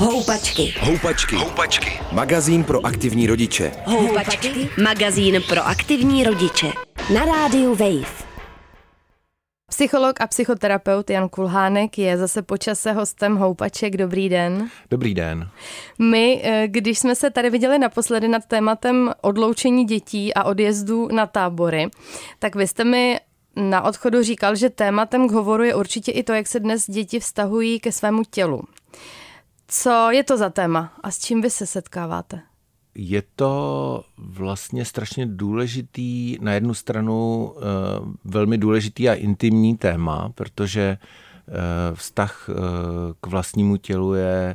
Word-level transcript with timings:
Houpačky. 0.00 0.74
Houpačky. 0.80 1.36
Houpačky. 1.36 2.00
Magazín 2.12 2.64
pro 2.64 2.86
aktivní 2.86 3.26
rodiče. 3.26 3.72
Houpačky. 3.84 4.68
Magazín 4.82 5.42
pro 5.48 5.66
aktivní 5.66 6.24
rodiče. 6.24 6.72
Na 7.14 7.24
rádiu 7.24 7.74
Wave. 7.74 8.12
Psycholog 9.68 10.20
a 10.20 10.26
psychoterapeut 10.26 11.10
Jan 11.10 11.28
Kulhánek 11.28 11.98
je 11.98 12.18
zase 12.18 12.42
počase 12.42 12.92
hostem 12.92 13.36
Houpaček. 13.36 13.96
Dobrý 13.96 14.28
den. 14.28 14.70
Dobrý 14.90 15.14
den. 15.14 15.48
My, 15.98 16.40
eh, 16.44 16.68
když 16.68 16.98
jsme 16.98 17.14
se 17.14 17.30
tady 17.30 17.50
viděli 17.50 17.78
naposledy 17.78 18.28
nad 18.28 18.44
tématem 18.44 19.12
odloučení 19.20 19.84
dětí 19.84 20.34
a 20.34 20.44
odjezdu 20.44 21.08
na 21.12 21.26
tábory, 21.26 21.88
tak 22.38 22.56
vy 22.56 22.66
jste 22.66 22.84
mi 22.84 23.20
na 23.56 23.82
odchodu 23.82 24.22
říkal, 24.22 24.54
že 24.54 24.70
tématem 24.70 25.28
k 25.28 25.32
hovoru 25.32 25.62
je 25.62 25.74
určitě 25.74 26.12
i 26.12 26.22
to, 26.22 26.32
jak 26.32 26.46
se 26.46 26.60
dnes 26.60 26.90
děti 26.90 27.20
vztahují 27.20 27.80
ke 27.80 27.92
svému 27.92 28.22
tělu. 28.30 28.62
Co 29.72 30.10
je 30.10 30.24
to 30.24 30.36
za 30.36 30.50
téma 30.50 30.92
a 31.02 31.10
s 31.10 31.18
čím 31.18 31.42
vy 31.42 31.50
se 31.50 31.66
setkáváte? 31.66 32.40
Je 32.94 33.22
to 33.36 34.04
vlastně 34.18 34.84
strašně 34.84 35.26
důležitý, 35.26 36.38
na 36.40 36.52
jednu 36.52 36.74
stranu 36.74 37.52
eh, 37.56 37.60
velmi 38.24 38.58
důležitý 38.58 39.08
a 39.08 39.14
intimní 39.14 39.76
téma, 39.76 40.32
protože 40.34 40.80
eh, 40.80 41.52
vztah 41.94 42.48
eh, 42.48 42.54
k 43.20 43.26
vlastnímu 43.26 43.76
tělu 43.76 44.14
je 44.14 44.54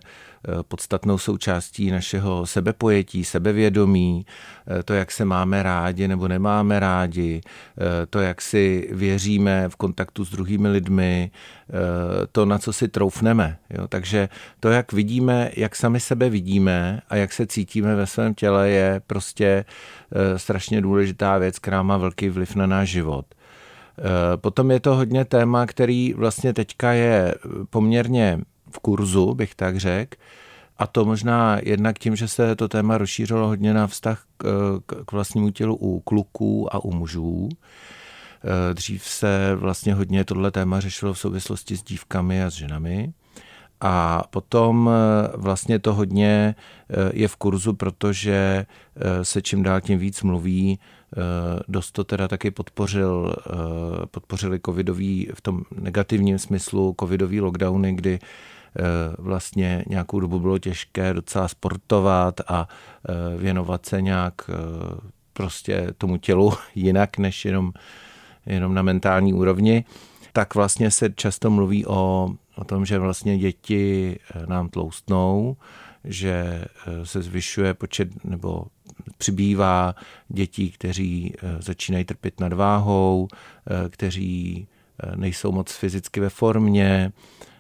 podstatnou 0.68 1.18
součástí 1.18 1.92
našeho 1.92 2.46
sebepojetí, 2.46 3.24
sebevědomí, 3.24 4.26
eh, 4.68 4.84
to, 4.84 4.94
jak 4.94 5.12
se 5.12 5.26
máme 5.26 5.64
rádi 5.64 6.08
nebo 6.08 6.28
nemáme 6.28 6.80
rádi, 6.80 7.42
eh, 7.42 8.06
to, 8.06 8.20
jak 8.20 8.42
si 8.42 8.90
věříme 8.92 9.70
v 9.70 9.76
kontaktu 9.76 10.26
s 10.26 10.30
druhými 10.30 10.68
lidmi, 10.68 11.32
to, 12.32 12.46
na 12.46 12.58
co 12.58 12.74
si 12.74 12.88
troufneme. 12.88 13.58
Jo? 13.70 13.88
Takže 13.88 14.30
to, 14.60 14.70
jak 14.70 14.94
vidíme, 14.94 15.52
jak 15.56 15.76
sami 15.76 16.00
sebe 16.00 16.30
vidíme 16.30 17.02
a 17.10 17.16
jak 17.16 17.34
se 17.34 17.48
cítíme 17.48 17.96
ve 17.96 18.08
svém 18.08 18.34
těle, 18.34 18.70
je 18.70 19.02
prostě 19.08 19.66
strašně 20.38 20.82
důležitá 20.82 21.38
věc, 21.38 21.60
která 21.60 21.84
má 21.84 21.98
velký 21.98 22.30
vliv 22.30 22.56
na 22.56 22.66
náš 22.66 22.90
život. 22.90 23.26
Potom 24.36 24.72
je 24.72 24.80
to 24.80 24.96
hodně 24.96 25.26
téma, 25.26 25.66
který 25.66 26.14
vlastně 26.14 26.54
teďka 26.54 26.92
je 26.92 27.36
poměrně 27.70 28.40
v 28.72 28.80
kurzu, 28.80 29.34
bych 29.34 29.56
tak 29.56 29.78
řekl. 29.78 30.18
A 30.78 30.88
to 30.88 31.06
možná 31.06 31.58
jednak 31.64 32.00
tím, 32.00 32.16
že 32.16 32.28
se 32.28 32.56
to 32.56 32.68
téma 32.68 32.98
rozšířilo 32.98 33.48
hodně 33.48 33.74
na 33.74 33.88
vztah 33.88 34.24
k, 34.38 34.80
k 35.06 35.12
vlastnímu 35.12 35.50
tělu 35.50 35.76
u 35.76 36.00
kluků 36.00 36.76
a 36.76 36.84
u 36.84 36.92
mužů. 36.92 37.50
E, 38.70 38.74
dřív 38.74 39.04
se 39.04 39.56
vlastně 39.56 39.94
hodně 39.94 40.26
tohle 40.26 40.52
téma 40.52 40.80
řešilo 40.80 41.14
v 41.14 41.20
souvislosti 41.20 41.78
s 41.78 41.84
dívkami 41.84 42.44
a 42.44 42.50
s 42.50 42.54
ženami. 42.54 43.14
A 43.82 44.24
potom 44.30 44.90
e, 44.90 45.38
vlastně 45.38 45.80
to 45.80 45.94
hodně 45.94 46.56
e, 46.90 47.12
je 47.14 47.28
v 47.28 47.36
kurzu, 47.36 47.74
protože 47.74 48.66
se 49.22 49.42
čím 49.42 49.64
dál 49.64 49.82
tím 49.82 50.00
víc 50.00 50.24
mluví. 50.24 50.80
Dost 51.68 51.92
to 51.92 52.04
teda 52.04 52.28
taky 52.28 52.52
podpořil, 52.52 53.36
podpořili 54.12 54.60
covidový, 54.66 55.30
v 55.34 55.42
tom 55.42 55.64
negativním 55.80 56.40
smyslu 56.40 56.96
covidový 57.00 57.42
lockdowny, 57.42 57.94
kdy 57.94 58.20
vlastně 59.18 59.86
nějakou 59.88 60.20
dobu 60.20 60.40
bylo 60.40 60.58
těžké 60.58 61.14
docela 61.14 61.48
sportovat 61.48 62.42
a 62.48 62.68
eh, 63.10 63.38
věnovat 63.38 63.86
se 63.86 64.02
nějak 64.02 64.34
eh, 64.50 64.54
prostě 65.34 65.88
tomu 65.98 66.18
tělu 66.18 66.54
jinak 66.76 67.18
než 67.18 67.46
jenom, 67.46 67.74
jenom 68.46 68.74
na 68.74 68.82
mentální 68.82 69.34
úrovni, 69.34 69.86
tak 70.34 70.56
vlastně 70.56 70.92
se 70.92 71.10
často 71.10 71.50
mluví 71.50 71.86
o, 71.86 72.30
o 72.56 72.64
tom, 72.64 72.86
že 72.86 73.00
vlastně 73.00 73.38
děti 73.38 74.20
nám 74.48 74.70
tloustnou, 74.70 75.58
že 76.04 76.66
se 77.04 77.22
zvyšuje 77.22 77.74
počet 77.74 78.26
nebo 78.26 78.66
přibývá 79.18 79.96
dětí, 80.28 80.72
kteří 80.72 81.34
začínají 81.60 82.06
trpět 82.06 82.40
nadváhou, 82.40 83.28
kteří 83.90 84.68
nejsou 85.16 85.52
moc 85.52 85.72
fyzicky 85.72 86.20
ve 86.20 86.30
formě, 86.30 87.12
Eh, 87.12 87.55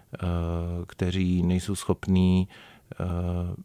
kteří 0.87 1.43
nejsou 1.43 1.75
schopní 1.75 2.47
eh, 2.47 3.05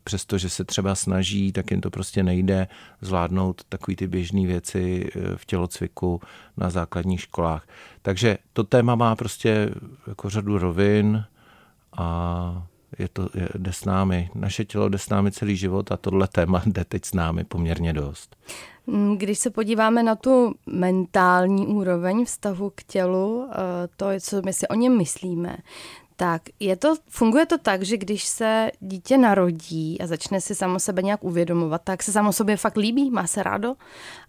přestože 0.04 0.48
se 0.48 0.64
třeba 0.64 0.94
snaží, 0.94 1.52
tak 1.52 1.70
jim 1.70 1.80
to 1.80 1.90
prostě 1.90 2.22
nejde 2.22 2.68
zvládnout 3.00 3.64
takový 3.68 3.96
ty 3.96 4.06
běžné 4.06 4.46
věci 4.46 5.10
eh, 5.14 5.36
v 5.36 5.44
tělocviku 5.44 6.20
na 6.56 6.70
základních 6.70 7.20
školách. 7.20 7.68
Takže 8.02 8.38
to 8.52 8.64
téma 8.64 8.94
má 8.94 9.16
prostě 9.16 9.70
jako 10.06 10.30
řadu 10.30 10.58
rovin 10.58 11.24
a 11.96 12.66
je 12.98 13.08
to, 13.08 13.28
je, 13.34 13.48
jde 13.54 13.72
s 13.72 13.84
námi. 13.84 14.30
Naše 14.34 14.64
tělo 14.64 14.88
jde 14.88 14.98
s 14.98 15.08
námi 15.08 15.32
celý 15.32 15.56
život 15.56 15.92
a 15.92 15.96
tohle 15.96 16.28
téma 16.28 16.62
jde 16.66 16.84
teď 16.84 17.04
s 17.04 17.14
námi 17.14 17.44
poměrně 17.44 17.92
dost. 17.92 18.36
Mm, 18.86 19.18
když 19.18 19.38
se 19.38 19.50
podíváme 19.50 20.02
na 20.02 20.16
tu 20.16 20.54
mentální 20.66 21.66
úroveň 21.66 22.24
vztahu 22.24 22.72
k 22.74 22.82
tělu, 22.82 23.48
to, 23.96 24.06
co 24.20 24.42
my 24.44 24.52
si 24.52 24.68
o 24.68 24.74
něm 24.74 24.98
myslíme, 24.98 25.56
tak 26.20 26.42
je 26.60 26.76
to, 26.76 26.96
funguje 27.08 27.46
to 27.46 27.58
tak, 27.58 27.82
že 27.82 27.96
když 27.96 28.24
se 28.24 28.70
dítě 28.80 29.18
narodí 29.18 30.00
a 30.00 30.06
začne 30.06 30.40
si 30.40 30.54
samo 30.54 30.78
sebe 30.78 31.02
nějak 31.02 31.24
uvědomovat, 31.24 31.82
tak 31.84 32.02
se 32.02 32.12
samo 32.12 32.32
sobě 32.32 32.56
fakt 32.56 32.76
líbí, 32.76 33.10
má 33.10 33.26
se 33.26 33.42
rádo 33.42 33.74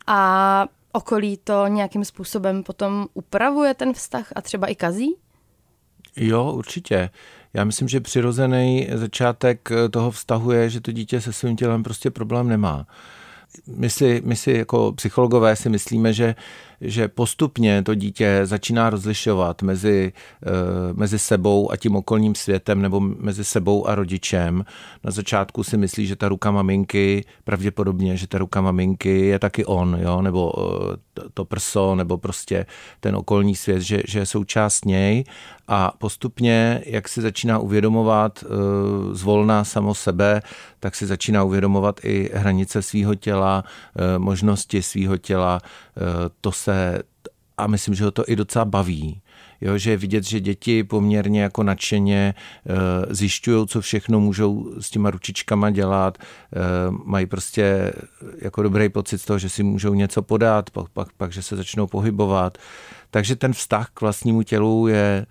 a 0.08 0.66
okolí 0.92 1.38
to 1.44 1.68
nějakým 1.68 2.06
způsobem 2.06 2.64
potom 2.64 3.08
upravuje 3.14 3.74
ten 3.74 3.94
vztah 3.94 4.34
a 4.36 4.42
třeba 4.42 4.68
i 4.68 4.76
kazí? 4.76 5.16
Jo, 6.16 6.54
určitě. 6.56 7.10
Já 7.54 7.64
myslím, 7.64 7.88
že 7.88 8.00
přirozený 8.00 8.88
začátek 8.94 9.70
toho 9.92 10.12
vztahu 10.12 10.52
je, 10.52 10.70
že 10.70 10.82
to 10.82 10.92
dítě 10.92 11.22
se 11.22 11.34
svým 11.34 11.56
tělem 11.56 11.84
prostě 11.84 12.12
problém 12.12 12.48
nemá. 12.48 12.88
My 13.68 13.90
si, 13.90 14.22
my 14.26 14.36
si 14.36 14.52
jako 14.52 14.92
psychologové 14.92 15.56
si 15.56 15.70
myslíme, 15.70 16.14
že 16.14 16.36
že 16.82 17.08
postupně 17.08 17.84
to 17.84 17.96
dítě 17.96 18.42
začíná 18.44 18.90
rozlišovat 18.90 19.62
mezi, 19.62 20.14
eh, 20.46 20.50
mezi 20.94 21.20
sebou 21.20 21.72
a 21.72 21.78
tím 21.78 21.96
okolním 21.96 22.36
světem 22.36 22.82
nebo 22.82 23.00
mezi 23.00 23.44
sebou 23.44 23.88
a 23.88 23.96
rodičem. 23.96 24.66
Na 25.04 25.12
začátku 25.12 25.64
si 25.64 25.78
myslí, 25.78 26.08
že 26.08 26.16
ta 26.16 26.30
ruka 26.30 26.52
maminky, 26.52 27.26
pravděpodobně, 27.44 28.18
že 28.18 28.28
ta 28.28 28.38
ruka 28.38 28.62
maminky 28.62 29.26
je 29.26 29.40
taky 29.40 29.66
on, 29.66 29.98
jo? 30.02 30.22
nebo 30.22 30.54
eh, 30.58 30.98
to 31.34 31.46
prso, 31.46 31.96
nebo 31.96 32.18
prostě 32.18 32.66
ten 33.00 33.16
okolní 33.16 33.56
svět, 33.56 33.82
že, 33.82 34.02
že 34.08 34.20
je 34.20 34.26
součást 34.26 34.86
něj 34.86 35.24
a 35.68 35.94
postupně, 35.98 36.84
jak 36.86 37.10
si 37.10 37.22
začíná 37.22 37.60
uvědomovat 37.60 38.44
uh, 38.44 39.14
zvolná 39.14 39.64
samo 39.64 39.96
sebe, 39.96 40.42
tak 40.80 40.96
si 40.96 41.06
začíná 41.06 41.44
uvědomovat 41.44 42.00
i 42.04 42.30
hranice 42.34 42.82
svého 42.82 43.16
těla, 43.16 43.64
uh, 43.64 44.24
možnosti 44.24 44.82
svého 44.82 45.18
těla. 45.18 45.60
Uh, 45.64 46.30
to 46.42 46.52
se, 46.52 47.04
a 47.58 47.68
myslím, 47.68 47.96
že 47.96 48.04
ho 48.04 48.12
to 48.12 48.24
i 48.28 48.36
docela 48.36 48.66
baví, 48.66 49.22
jo, 49.62 49.78
že 49.78 49.92
je 49.92 49.98
vidět, 49.98 50.24
že 50.24 50.40
děti 50.40 50.84
poměrně 50.84 51.42
jako 51.42 51.64
nadšeně 51.64 52.34
e, 52.34 53.16
zjišťují, 53.16 53.68
co 53.68 53.82
všechno 53.82 54.20
můžou 54.20 54.74
s 54.80 54.90
těma 54.90 55.12
ručičkama 55.12 55.70
dělat, 55.70 56.18
e, 56.18 56.22
mají 57.06 57.26
prostě 57.26 57.94
jako 58.42 58.64
dobrý 58.64 58.90
pocit 58.90 59.18
z 59.18 59.26
toho, 59.26 59.40
že 59.40 59.50
si 59.50 59.64
můžou 59.64 59.94
něco 59.94 60.22
podat, 60.22 60.70
pak, 60.70 60.90
pak, 60.90 61.14
pak 61.18 61.32
že 61.32 61.42
se 61.42 61.56
začnou 61.56 61.88
pohybovat. 61.88 62.58
Takže 63.12 63.36
ten 63.36 63.54
vztah 63.54 63.90
k 63.94 64.02
vlastnímu 64.02 64.44
tělu 64.44 64.88
je 64.88 65.26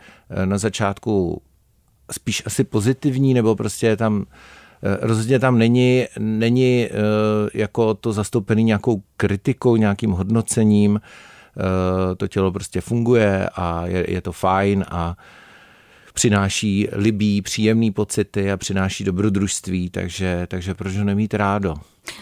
na 0.44 0.58
začátku 0.58 1.42
spíš 2.10 2.42
asi 2.46 2.64
pozitivní, 2.64 3.34
nebo 3.34 3.56
prostě 3.56 3.86
je 3.86 3.96
tam 3.96 4.26
Rozhodně 4.82 5.38
tam 5.38 5.58
není, 5.58 6.06
není 6.18 6.88
jako 7.54 7.94
to 7.94 8.12
zastoupený 8.12 8.64
nějakou 8.64 9.02
kritikou, 9.16 9.76
nějakým 9.76 10.10
hodnocením. 10.10 11.00
Eh, 11.58 12.14
to 12.16 12.28
tělo 12.28 12.52
prostě 12.52 12.80
funguje 12.80 13.48
a 13.54 13.86
je, 13.86 14.10
je 14.10 14.20
to 14.20 14.32
fajn 14.32 14.84
a 14.90 15.16
přináší 16.14 16.88
libý, 16.92 17.42
příjemný 17.42 17.90
pocity 17.90 18.52
a 18.52 18.56
přináší 18.56 19.04
dobrodružství, 19.04 19.90
takže, 19.90 20.46
takže 20.50 20.74
proč 20.74 20.96
ho 20.96 21.04
nemít 21.04 21.34
rádo? 21.34 21.74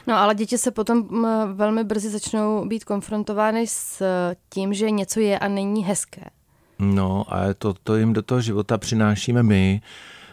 No 0.07 0.17
ale 0.17 0.35
děti 0.35 0.59
se 0.59 0.71
potom 0.71 1.27
velmi 1.55 1.85
brzy 1.85 2.11
začnou 2.11 2.69
být 2.69 2.85
konfrontovány 2.85 3.67
s 3.67 4.03
tím, 4.49 4.75
že 4.75 4.91
něco 4.91 5.21
je 5.21 5.39
a 5.39 5.49
není 5.49 5.85
hezké. 5.85 6.23
No 6.79 7.25
a 7.35 7.55
to, 7.59 7.75
to 7.83 7.97
jim 7.97 8.13
do 8.13 8.23
toho 8.23 8.41
života 8.41 8.79
přinášíme 8.79 9.43
my, 9.43 9.81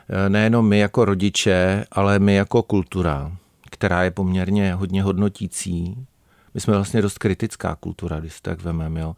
eh, 0.09 0.29
nejenom 0.29 0.67
my 0.67 0.79
jako 0.79 1.05
rodiče, 1.05 1.85
ale 1.91 2.19
my 2.19 2.35
jako 2.35 2.63
kultura, 2.63 3.31
která 3.71 4.03
je 4.03 4.11
poměrně 4.11 4.73
hodně 4.73 5.03
hodnotící 5.03 6.05
my 6.55 6.61
jsme 6.61 6.73
vlastně 6.73 7.01
dost 7.01 7.17
kritická 7.17 7.75
kultura, 7.75 8.19
když 8.19 8.41
tak 8.41 8.61
vememe, 8.61 8.99
jo. 8.99 9.15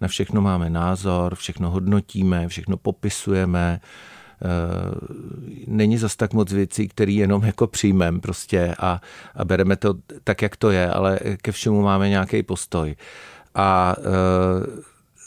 Na 0.00 0.08
všechno 0.08 0.40
máme 0.40 0.70
názor, 0.70 1.34
všechno 1.34 1.70
hodnotíme, 1.70 2.48
všechno 2.48 2.76
popisujeme, 2.76 3.80
eh, 3.80 4.46
není 5.66 5.98
zas 5.98 6.16
tak 6.16 6.32
moc 6.32 6.52
věcí, 6.52 6.88
které 6.88 7.12
jenom 7.12 7.44
jako 7.44 7.66
přijmeme 7.66 8.20
prostě 8.20 8.74
a, 8.78 9.00
a 9.34 9.44
bereme 9.44 9.76
to 9.76 9.94
tak, 10.24 10.42
jak 10.42 10.56
to 10.56 10.70
je, 10.70 10.90
ale 10.90 11.18
ke 11.42 11.52
všemu 11.52 11.82
máme 11.82 12.08
nějaký 12.08 12.42
postoj. 12.42 12.96
A 13.54 13.96
e, 13.98 14.02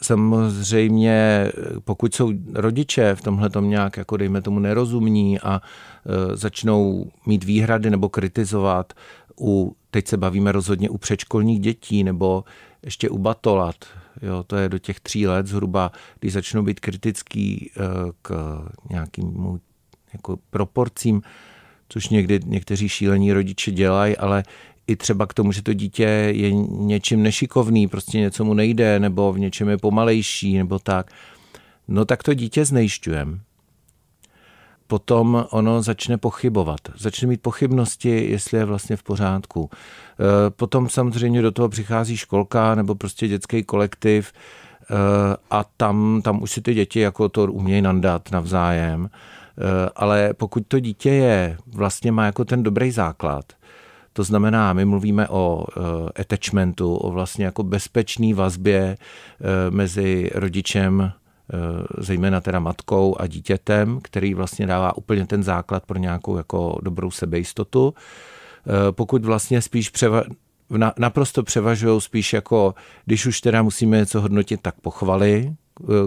samozřejmě, 0.04 1.52
pokud 1.84 2.16
jsou 2.16 2.32
rodiče 2.54 3.16
v 3.16 3.22
tomhle 3.22 3.50
tom 3.50 3.70
nějak, 3.70 3.98
jako 3.98 4.18
dejme 4.18 4.42
tomu, 4.42 4.60
nerozumní 4.60 5.40
a 5.40 5.62
e, 5.62 6.36
začnou 6.38 7.12
mít 7.26 7.44
výhrady 7.44 7.90
nebo 7.90 8.10
kritizovat, 8.10 8.94
u, 9.42 9.76
teď 9.92 10.08
se 10.08 10.18
bavíme 10.18 10.52
rozhodně 10.52 10.90
u 10.90 10.98
předškolních 10.98 11.60
dětí 11.60 12.04
nebo 12.04 12.44
ještě 12.84 13.10
u 13.10 13.18
batolat, 13.18 13.76
jo, 14.22 14.44
to 14.44 14.56
je 14.56 14.70
do 14.70 14.78
těch 14.78 15.00
tří 15.00 15.28
let 15.28 15.48
zhruba, 15.48 15.92
když 16.20 16.34
začnou 16.34 16.64
být 16.64 16.80
kritický 16.80 17.72
e, 17.72 17.82
k 18.22 18.60
nějakým 18.90 19.60
jako 20.14 20.38
proporcím, 20.50 21.22
což 21.90 22.10
někdy 22.10 22.40
někteří 22.46 22.90
šílení 22.90 23.34
rodiče 23.34 23.72
dělají, 23.72 24.18
ale 24.18 24.44
i 24.88 24.96
třeba 24.96 25.26
k 25.26 25.34
tomu, 25.34 25.52
že 25.52 25.62
to 25.62 25.74
dítě 25.74 26.04
je 26.34 26.54
něčím 26.70 27.24
nešikovný, 27.24 27.88
prostě 27.88 28.20
něco 28.20 28.46
mu 28.46 28.54
nejde, 28.54 29.00
nebo 29.00 29.34
v 29.34 29.40
něčem 29.40 29.70
je 29.70 29.78
pomalejší, 29.78 30.58
nebo 30.58 30.80
tak, 30.80 31.12
no 31.88 32.06
tak 32.06 32.24
to 32.24 32.34
dítě 32.34 32.66
znejšťujeme. 32.66 33.40
Potom 34.88 35.46
ono 35.50 35.82
začne 35.82 36.18
pochybovat, 36.18 36.80
začne 36.98 37.28
mít 37.28 37.42
pochybnosti, 37.42 38.32
jestli 38.32 38.58
je 38.58 38.66
vlastně 38.66 38.96
v 38.96 39.04
pořádku. 39.04 39.70
E, 39.70 40.50
potom 40.50 40.90
samozřejmě 40.90 41.42
do 41.42 41.52
toho 41.52 41.70
přichází 41.70 42.18
školka 42.18 42.76
nebo 42.76 42.96
prostě 42.96 43.28
dětský 43.28 43.64
kolektiv 43.64 44.34
e, 44.34 44.96
a 45.52 45.66
tam, 45.78 46.22
tam 46.24 46.44
už 46.44 46.52
si 46.52 46.62
ty 46.62 46.74
děti 46.74 47.00
jako 47.00 47.30
to 47.30 47.44
umějí 47.44 47.82
nandat 47.82 48.32
navzájem. 48.32 49.06
E, 49.06 49.10
ale 49.96 50.34
pokud 50.34 50.64
to 50.68 50.80
dítě 50.80 51.10
je, 51.10 51.58
vlastně 51.68 52.12
má 52.12 52.26
jako 52.26 52.46
ten 52.46 52.64
dobrý 52.64 52.92
základ, 52.92 53.46
to 54.14 54.24
znamená, 54.24 54.74
my 54.74 54.86
mluvíme 54.86 55.28
o 55.28 55.66
eh, 55.68 55.82
attachmentu, 56.22 56.96
o 56.96 57.12
vlastně 57.12 57.46
jako 57.46 57.64
bezpečné 57.64 58.34
vazbě 58.34 58.98
eh, 58.98 59.72
mezi 59.72 60.30
rodičem, 60.36 61.02
eh, 61.02 61.58
zejména 61.98 62.42
teda 62.42 62.60
matkou 62.60 63.16
a 63.20 63.28
dítětem, 63.28 64.00
který 64.04 64.34
vlastně 64.34 64.68
dává 64.68 64.98
úplně 64.98 65.28
ten 65.28 65.44
základ 65.44 65.86
pro 65.86 66.00
nějakou 66.00 66.38
jako 66.38 66.80
dobrou 66.82 67.12
sebejistotu. 67.12 67.94
Pokud 68.92 69.26
vlastně 69.26 69.62
spíš 69.62 69.90
převa, 69.90 70.24
naprosto 70.98 71.44
převažují 71.44 72.02
spíš 72.02 72.34
jako, 72.34 72.76
když 73.06 73.26
už 73.26 73.42
teda 73.42 73.64
musíme 73.64 73.98
něco 73.98 74.22
hodnotit, 74.22 74.62
tak 74.62 74.76
pochvaly 74.82 75.54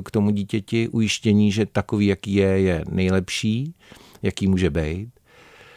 k 0.05 0.11
tomu 0.11 0.31
dítěti, 0.31 0.89
ujištění, 0.89 1.53
že 1.53 1.67
takový, 1.67 2.07
jaký 2.07 2.35
je, 2.35 2.61
je 2.61 2.85
nejlepší, 2.91 3.75
jaký 4.23 4.47
může 4.49 4.71
být 4.71 5.16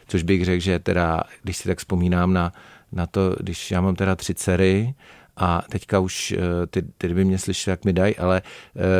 což 0.09 0.23
bych 0.23 0.45
řekl, 0.45 0.61
že 0.61 0.79
teda, 0.79 1.23
když 1.43 1.57
si 1.57 1.67
tak 1.67 1.77
vzpomínám 1.77 2.33
na, 2.33 2.53
na 2.91 3.05
to, 3.05 3.35
když 3.39 3.71
já 3.71 3.81
mám 3.81 3.95
teda 3.95 4.15
tři 4.15 4.35
dcery, 4.35 4.93
a 5.39 5.61
teďka 5.69 5.99
už 5.99 6.31
eh, 6.31 6.67
ty, 6.67 6.81
ty 6.97 7.13
by 7.13 7.25
mě 7.25 7.37
slyšeli, 7.37 7.71
jak 7.71 7.85
mi 7.85 7.93
dají, 7.93 8.17
ale 8.17 8.41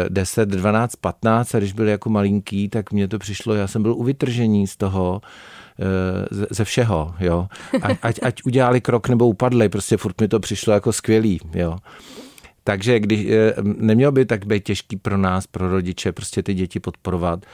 10, 0.10 0.50
12, 0.50 0.96
15 0.96 1.56
a 1.56 1.58
když 1.58 1.74
byli 1.74 1.92
jako 1.92 2.10
malinký, 2.10 2.70
tak 2.70 2.92
mně 2.92 3.08
to 3.08 3.20
přišlo, 3.20 3.54
já 3.54 3.68
jsem 3.68 3.82
byl 3.82 3.94
u 3.94 4.04
vytržení 4.04 4.68
z 4.68 4.78
toho, 4.78 5.22
eh, 5.80 6.46
ze 6.50 6.64
všeho, 6.64 7.16
jo. 7.20 7.48
Ať, 8.02 8.20
ať 8.22 8.44
udělali 8.46 8.82
krok 8.82 9.10
nebo 9.10 9.28
upadli, 9.28 9.70
prostě 9.70 9.98
furt 9.98 10.22
mi 10.22 10.28
to 10.28 10.40
přišlo 10.40 10.74
jako 10.74 10.94
skvělý, 10.94 11.40
jo. 11.54 11.78
Takže 12.64 13.00
když, 13.00 13.26
eh, 13.30 13.54
nemělo 13.64 14.12
by 14.12 14.26
tak 14.26 14.46
být 14.46 14.64
těžký 14.64 14.96
pro 14.96 15.18
nás, 15.18 15.48
pro 15.48 15.70
rodiče, 15.70 16.12
prostě 16.12 16.44
ty 16.44 16.54
děti 16.54 16.80
podporovat. 16.80 17.46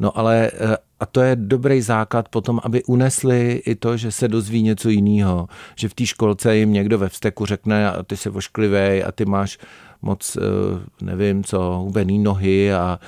No 0.00 0.18
ale 0.18 0.50
eh, 0.54 0.76
a 1.00 1.06
to 1.06 1.20
je 1.20 1.36
dobrý 1.36 1.82
základ 1.82 2.28
potom, 2.28 2.60
aby 2.62 2.84
unesli 2.84 3.62
i 3.66 3.74
to, 3.74 3.96
že 3.96 4.12
se 4.12 4.28
dozví 4.28 4.62
něco 4.62 4.88
jiného. 4.88 5.48
Že 5.76 5.88
v 5.88 5.94
té 5.94 6.06
školce 6.06 6.56
jim 6.56 6.72
někdo 6.72 6.98
ve 6.98 7.08
vzteku 7.08 7.46
řekne, 7.46 7.90
a 7.90 8.02
ty 8.02 8.16
se 8.16 8.30
vošklivej 8.30 9.04
a 9.04 9.12
ty 9.12 9.24
máš 9.24 9.58
moc, 10.02 10.36
eh, 10.36 10.40
nevím 11.04 11.44
co, 11.44 11.58
hubený 11.58 12.18
nohy 12.18 12.74
a 12.74 12.98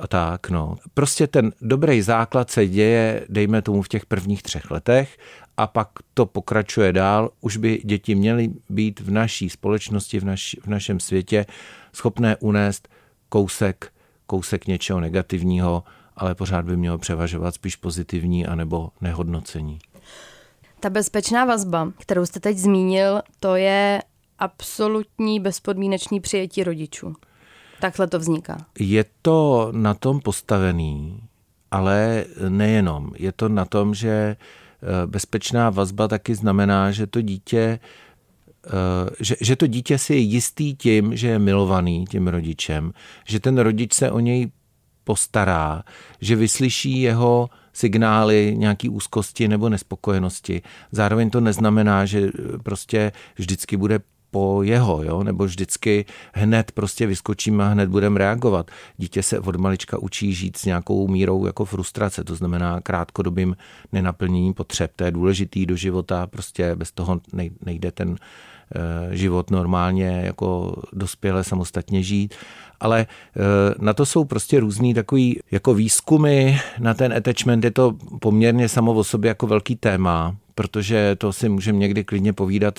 a 0.00 0.06
tak. 0.06 0.50
No. 0.50 0.76
Prostě 0.94 1.26
ten 1.26 1.52
dobrý 1.60 2.02
základ 2.02 2.50
se 2.50 2.66
děje, 2.66 3.26
dejme 3.28 3.62
tomu, 3.62 3.82
v 3.82 3.88
těch 3.88 4.06
prvních 4.06 4.42
třech 4.42 4.70
letech 4.70 5.18
a 5.56 5.66
pak 5.66 5.88
to 6.14 6.26
pokračuje 6.26 6.92
dál. 6.92 7.30
Už 7.40 7.56
by 7.56 7.80
děti 7.84 8.14
měly 8.14 8.50
být 8.68 9.00
v 9.00 9.10
naší 9.10 9.50
společnosti, 9.50 10.20
v, 10.20 10.24
naš, 10.24 10.56
v 10.62 10.66
našem 10.66 11.00
světě 11.00 11.46
schopné 11.92 12.36
unést 12.36 12.88
kousek, 13.28 13.92
kousek 14.26 14.66
něčeho 14.66 15.00
negativního, 15.00 15.84
ale 16.16 16.34
pořád 16.34 16.64
by 16.64 16.76
mělo 16.76 16.98
převažovat 16.98 17.54
spíš 17.54 17.76
pozitivní 17.76 18.46
anebo 18.46 18.90
nehodnocení. 19.00 19.78
Ta 20.80 20.90
bezpečná 20.90 21.44
vazba, 21.44 21.92
kterou 21.98 22.26
jste 22.26 22.40
teď 22.40 22.58
zmínil, 22.58 23.22
to 23.40 23.56
je 23.56 24.02
absolutní 24.38 25.40
bezpodmínečný 25.40 26.20
přijetí 26.20 26.64
rodičů. 26.64 27.14
Takhle 27.80 28.06
to 28.06 28.18
vzniká. 28.18 28.56
Je 28.78 29.04
to 29.22 29.68
na 29.72 29.94
tom 29.94 30.20
postavený, 30.20 31.20
ale 31.70 32.24
nejenom. 32.48 33.12
Je 33.16 33.32
to 33.32 33.48
na 33.48 33.64
tom, 33.64 33.94
že 33.94 34.08
eh, 34.08 35.06
bezpečná 35.06 35.70
vazba 35.70 36.08
taky 36.08 36.34
znamená, 36.34 36.90
že 36.90 37.06
to 37.06 37.20
dítě 37.20 37.78
eh, 38.66 38.70
že, 39.20 39.36
že 39.40 39.56
to 39.56 39.66
dítě 39.66 39.98
si 39.98 40.14
je 40.14 40.18
jistý 40.18 40.74
tím, 40.74 41.16
že 41.16 41.28
je 41.28 41.38
milovaný 41.38 42.04
tím 42.10 42.28
rodičem, 42.28 42.92
že 43.28 43.40
ten 43.40 43.58
rodič 43.58 43.94
se 43.94 44.10
o 44.10 44.20
něj 44.20 44.50
postará, 45.06 45.82
že 46.20 46.36
vyslyší 46.36 47.00
jeho 47.00 47.50
signály 47.72 48.54
nějaký 48.56 48.88
úzkosti 48.88 49.48
nebo 49.48 49.68
nespokojenosti. 49.68 50.62
Zároveň 50.92 51.30
to 51.30 51.40
neznamená, 51.40 52.06
že 52.06 52.30
prostě 52.62 53.12
vždycky 53.36 53.76
bude 53.76 54.00
po 54.30 54.62
jeho, 54.62 55.02
jo? 55.02 55.24
nebo 55.24 55.44
vždycky 55.44 56.04
hned 56.34 56.72
prostě 56.72 57.06
vyskočíme 57.06 57.64
a 57.64 57.68
hned 57.68 57.88
budeme 57.88 58.18
reagovat. 58.18 58.70
Dítě 58.96 59.22
se 59.22 59.40
od 59.40 59.56
malička 59.56 59.98
učí 59.98 60.34
žít 60.34 60.56
s 60.56 60.64
nějakou 60.64 61.08
mírou 61.08 61.46
jako 61.46 61.64
frustrace, 61.64 62.24
to 62.24 62.34
znamená 62.34 62.80
krátkodobým 62.80 63.56
nenaplněním 63.92 64.54
potřeb. 64.54 64.92
To 64.96 65.04
je 65.04 65.10
důležitý 65.10 65.66
do 65.66 65.76
života, 65.76 66.26
prostě 66.26 66.74
bez 66.74 66.92
toho 66.92 67.20
nejde 67.64 67.92
ten 67.92 68.16
eh, 68.16 69.16
život 69.16 69.50
normálně 69.50 70.22
jako 70.24 70.76
dospěle 70.92 71.44
samostatně 71.44 72.02
žít. 72.02 72.34
Ale 72.80 73.06
eh, 73.06 73.74
na 73.78 73.92
to 73.92 74.06
jsou 74.06 74.24
prostě 74.24 74.60
různý 74.60 74.94
takový 74.94 75.40
jako 75.50 75.74
výzkumy 75.74 76.58
na 76.78 76.94
ten 76.94 77.12
attachment. 77.12 77.64
Je 77.64 77.70
to 77.70 77.92
poměrně 78.20 78.68
samo 78.68 78.92
o 78.92 79.04
sobě 79.04 79.28
jako 79.28 79.46
velký 79.46 79.76
téma, 79.76 80.36
protože 80.54 81.16
to 81.16 81.32
si 81.32 81.48
můžeme 81.48 81.78
někdy 81.78 82.04
klidně 82.04 82.32
povídat 82.32 82.74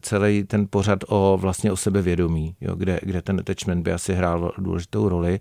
celý 0.00 0.44
ten 0.44 0.66
pořad 0.70 0.98
o 1.08 1.38
vlastně 1.40 1.72
o 1.72 1.76
sebevědomí, 1.76 2.54
jo, 2.60 2.74
kde, 2.74 3.00
kde 3.02 3.22
ten 3.22 3.40
attachment 3.40 3.82
by 3.82 3.92
asi 3.92 4.14
hrál 4.14 4.52
důležitou 4.58 5.08
roli. 5.08 5.40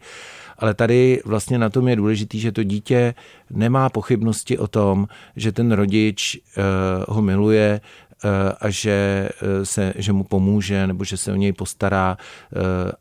Ale 0.57 0.73
tady 0.73 1.21
vlastně 1.25 1.57
na 1.57 1.69
tom 1.69 1.87
je 1.87 1.95
důležitý, 1.95 2.39
že 2.39 2.51
to 2.51 2.63
dítě 2.63 3.13
nemá 3.49 3.89
pochybnosti 3.89 4.57
o 4.57 4.67
tom, 4.67 5.07
že 5.35 5.51
ten 5.51 5.71
rodič 5.71 6.37
uh, 6.37 7.15
ho 7.15 7.21
miluje, 7.21 7.81
a 8.59 8.69
že, 8.69 9.29
se, 9.63 9.93
že 9.95 10.13
mu 10.13 10.23
pomůže 10.23 10.87
nebo 10.87 11.03
že 11.03 11.17
se 11.17 11.31
o 11.31 11.35
něj 11.35 11.53
postará 11.53 12.17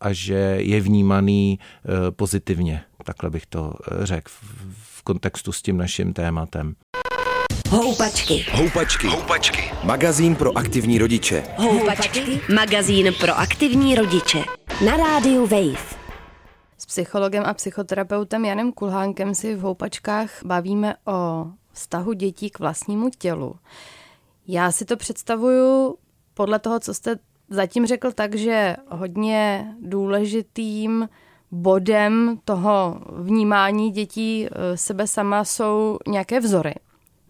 a 0.01 0.13
že 0.13 0.57
je 0.59 0.81
vnímaný 0.81 1.59
pozitivně. 2.11 2.83
Takhle 3.05 3.31
bych 3.31 3.47
to 3.47 3.73
řekl 4.01 4.31
v 4.73 5.03
kontextu 5.03 5.53
s 5.53 5.63
tím 5.63 5.77
naším 5.77 6.13
tématem. 6.13 6.75
Houpačky. 7.71 8.47
Houpačky. 8.53 9.07
Houpačky. 9.07 9.71
Magazín 9.85 10.37
pro 10.37 10.59
aktivní 10.59 10.99
rodiče. 10.99 11.45
Houpačky. 11.57 12.41
Magazín 12.55 13.15
pro 13.21 13.39
aktivní 13.39 13.95
rodiče. 13.95 14.45
Na 14.87 14.97
rádiu 14.97 15.47
Wave. 15.47 16.01
S 16.79 16.87
psychologem 16.87 17.45
a 17.47 17.55
psychoterapeutem 17.55 18.45
Janem 18.45 18.73
Kulhánkem 18.73 19.35
si 19.35 19.55
v 19.55 19.61
Houpačkách 19.61 20.31
bavíme 20.45 20.95
o 21.07 21.47
vztahu 21.73 22.13
dětí 22.13 22.51
k 22.51 22.59
vlastnímu 22.59 23.11
tělu. 23.19 23.55
Já 24.47 24.73
si 24.73 24.85
to 24.85 24.97
představuju 24.97 25.97
podle 26.35 26.59
toho, 26.59 26.81
co 26.81 26.95
jste 26.95 27.17
zatím 27.49 27.87
řekl, 27.87 28.13
tak, 28.13 28.35
že 28.35 28.77
hodně 28.89 29.75
důležitým 29.81 31.09
bodem 31.51 32.41
toho 32.45 33.01
vnímání 33.13 33.91
dětí 33.91 34.47
eh, 34.47 34.77
sebe 34.77 35.07
sama 35.07 35.45
jsou 35.45 35.99
nějaké 36.09 36.41
vzory 36.41 36.75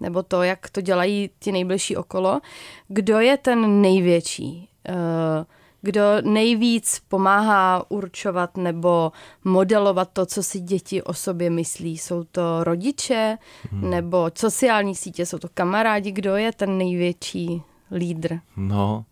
nebo 0.00 0.22
to, 0.22 0.42
jak 0.42 0.70
to 0.70 0.80
dělají 0.80 1.30
ti 1.38 1.52
nejbližší 1.52 1.96
okolo. 1.96 2.40
Kdo 2.88 3.20
je 3.20 3.36
ten 3.36 3.80
největší? 3.80 4.68
Eh, 4.88 5.44
kdo 5.82 6.02
nejvíc 6.22 7.02
pomáhá 7.08 7.90
určovat 7.90 8.56
nebo 8.56 9.12
modelovat 9.44 10.10
to, 10.12 10.26
co 10.26 10.42
si 10.42 10.60
děti 10.60 11.02
o 11.02 11.14
sobě 11.14 11.50
myslí? 11.50 11.98
Jsou 11.98 12.24
to 12.24 12.64
rodiče 12.64 13.38
hmm. 13.70 13.90
nebo 13.90 14.30
sociální 14.34 14.94
sítě? 14.94 15.26
Jsou 15.26 15.38
to 15.38 15.48
kamarádi? 15.54 16.10
Kdo 16.10 16.36
je 16.36 16.52
ten 16.52 16.78
největší 16.78 17.62
lídr? 17.92 18.38
No, 18.56 19.04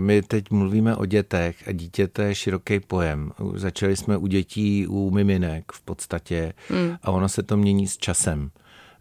my 0.00 0.22
teď 0.22 0.50
mluvíme 0.50 0.96
o 0.96 1.06
dětech 1.06 1.68
a 1.68 1.72
dítě 1.72 2.08
to 2.08 2.22
je 2.22 2.34
široký 2.34 2.80
pojem. 2.80 3.32
Začali 3.54 3.96
jsme 3.96 4.16
u 4.16 4.26
dětí, 4.26 4.86
u 4.86 5.10
miminek 5.10 5.72
v 5.72 5.80
podstatě 5.80 6.52
hmm. 6.68 6.96
a 7.02 7.10
ono 7.10 7.28
se 7.28 7.42
to 7.42 7.56
mění 7.56 7.86
s 7.86 7.96
časem. 7.96 8.50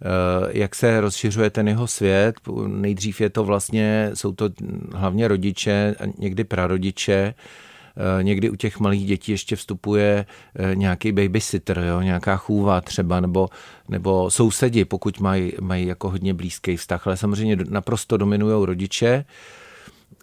Eh, 0.01 0.49
jak 0.59 0.75
se 0.75 1.01
rozšiřuje 1.01 1.49
ten 1.49 1.67
jeho 1.67 1.87
svět. 1.87 2.35
Nejdřív 2.67 3.21
je 3.21 3.29
to 3.29 3.43
vlastně, 3.43 4.11
jsou 4.13 4.31
to 4.31 4.49
hlavně 4.93 5.27
rodiče, 5.27 5.95
někdy 6.17 6.43
prarodiče, 6.43 7.33
někdy 8.21 8.49
u 8.49 8.55
těch 8.55 8.79
malých 8.79 9.05
dětí 9.05 9.31
ještě 9.31 9.55
vstupuje 9.55 10.25
nějaký 10.73 11.11
babysitter, 11.11 11.79
jo, 11.79 12.01
nějaká 12.01 12.37
chůva 12.37 12.81
třeba, 12.81 13.19
nebo, 13.19 13.49
nebo 13.89 14.31
sousedi, 14.31 14.85
pokud 14.85 15.19
mají, 15.19 15.53
mají 15.61 15.87
jako 15.87 16.09
hodně 16.09 16.33
blízký 16.33 16.77
vztah, 16.77 17.07
ale 17.07 17.17
samozřejmě 17.17 17.57
naprosto 17.69 18.17
dominují 18.17 18.65
rodiče. 18.65 19.25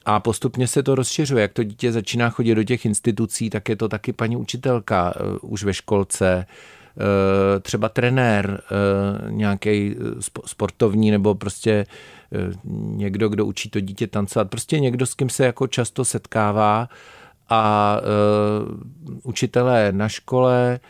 A 0.04 0.20
postupně 0.20 0.68
se 0.68 0.82
to 0.82 0.94
rozšiřuje. 0.94 1.42
Jak 1.42 1.52
to 1.52 1.62
dítě 1.62 1.92
začíná 1.92 2.30
chodit 2.30 2.54
do 2.54 2.64
těch 2.64 2.84
institucí, 2.84 3.50
tak 3.50 3.68
je 3.68 3.76
to 3.76 3.88
taky 3.88 4.12
paní 4.12 4.36
učitelka 4.36 5.14
už 5.42 5.64
ve 5.64 5.74
školce, 5.74 6.46
Eh, 6.46 6.77
třeba 7.60 7.88
trenér 7.88 8.60
eh, 8.62 9.30
nějaký 9.30 9.96
sportovní 10.46 11.10
nebo 11.10 11.34
prostě 11.34 11.86
eh, 12.32 12.52
někdo, 12.72 13.28
kdo 13.28 13.46
učí 13.46 13.70
to 13.70 13.80
dítě 13.80 14.06
tancovat, 14.06 14.50
prostě 14.50 14.80
někdo, 14.80 15.06
s 15.06 15.14
kým 15.14 15.30
se 15.30 15.44
jako 15.44 15.66
často 15.66 16.04
setkává 16.04 16.88
a 17.50 17.96
učitelé 19.22 19.92
na 19.92 20.08
škole, 20.08 20.80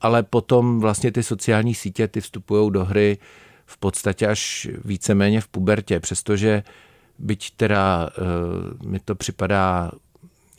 ale 0.00 0.22
potom 0.22 0.80
vlastně 0.80 1.12
ty 1.12 1.22
sociální 1.22 1.74
sítě, 1.74 2.08
ty 2.08 2.20
vstupují 2.20 2.72
do 2.72 2.84
hry 2.84 3.18
v 3.66 3.78
podstatě 3.78 4.26
až 4.26 4.68
víceméně 4.84 5.40
v 5.40 5.48
pubertě, 5.48 6.00
přestože 6.00 6.62
byť 7.18 7.50
teda 7.56 8.10
mi 8.84 9.00
to 9.00 9.14
připadá 9.14 9.90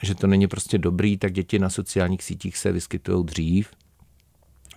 že 0.01 0.15
to 0.15 0.27
není 0.27 0.47
prostě 0.47 0.77
dobrý, 0.77 1.17
tak 1.17 1.33
děti 1.33 1.59
na 1.59 1.69
sociálních 1.69 2.23
sítích 2.23 2.57
se 2.57 2.71
vyskytují 2.71 3.25
dřív. 3.25 3.69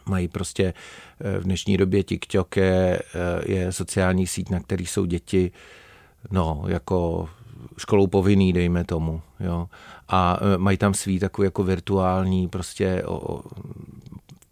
Mají 0.07 0.29
prostě 0.29 0.75
eh, 1.21 1.39
v 1.39 1.43
dnešní 1.43 1.77
době 1.77 2.03
TikTok 2.03 2.57
je, 2.57 3.03
eh, 3.15 3.53
je 3.53 3.73
sociální 3.73 4.27
síť, 4.27 4.51
na 4.51 4.61
který 4.61 4.87
jsou 4.87 5.05
děti 5.05 5.53
no, 6.31 6.65
jako 6.69 7.29
školou 7.79 8.07
povinný, 8.07 8.53
dejme 8.53 8.85
tomu. 8.85 9.23
Jo. 9.41 9.69
A 10.09 10.39
eh, 10.41 10.59
mají 10.59 10.77
tam 10.77 10.95
svý 10.95 11.19
takový 11.19 11.47
jako 11.47 11.63
virtuální 11.63 12.49
prostě 12.49 13.03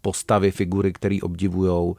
postavy, 0.01 0.51
figury, 0.51 0.93
které 0.93 1.17
obdivujou, 1.21 1.95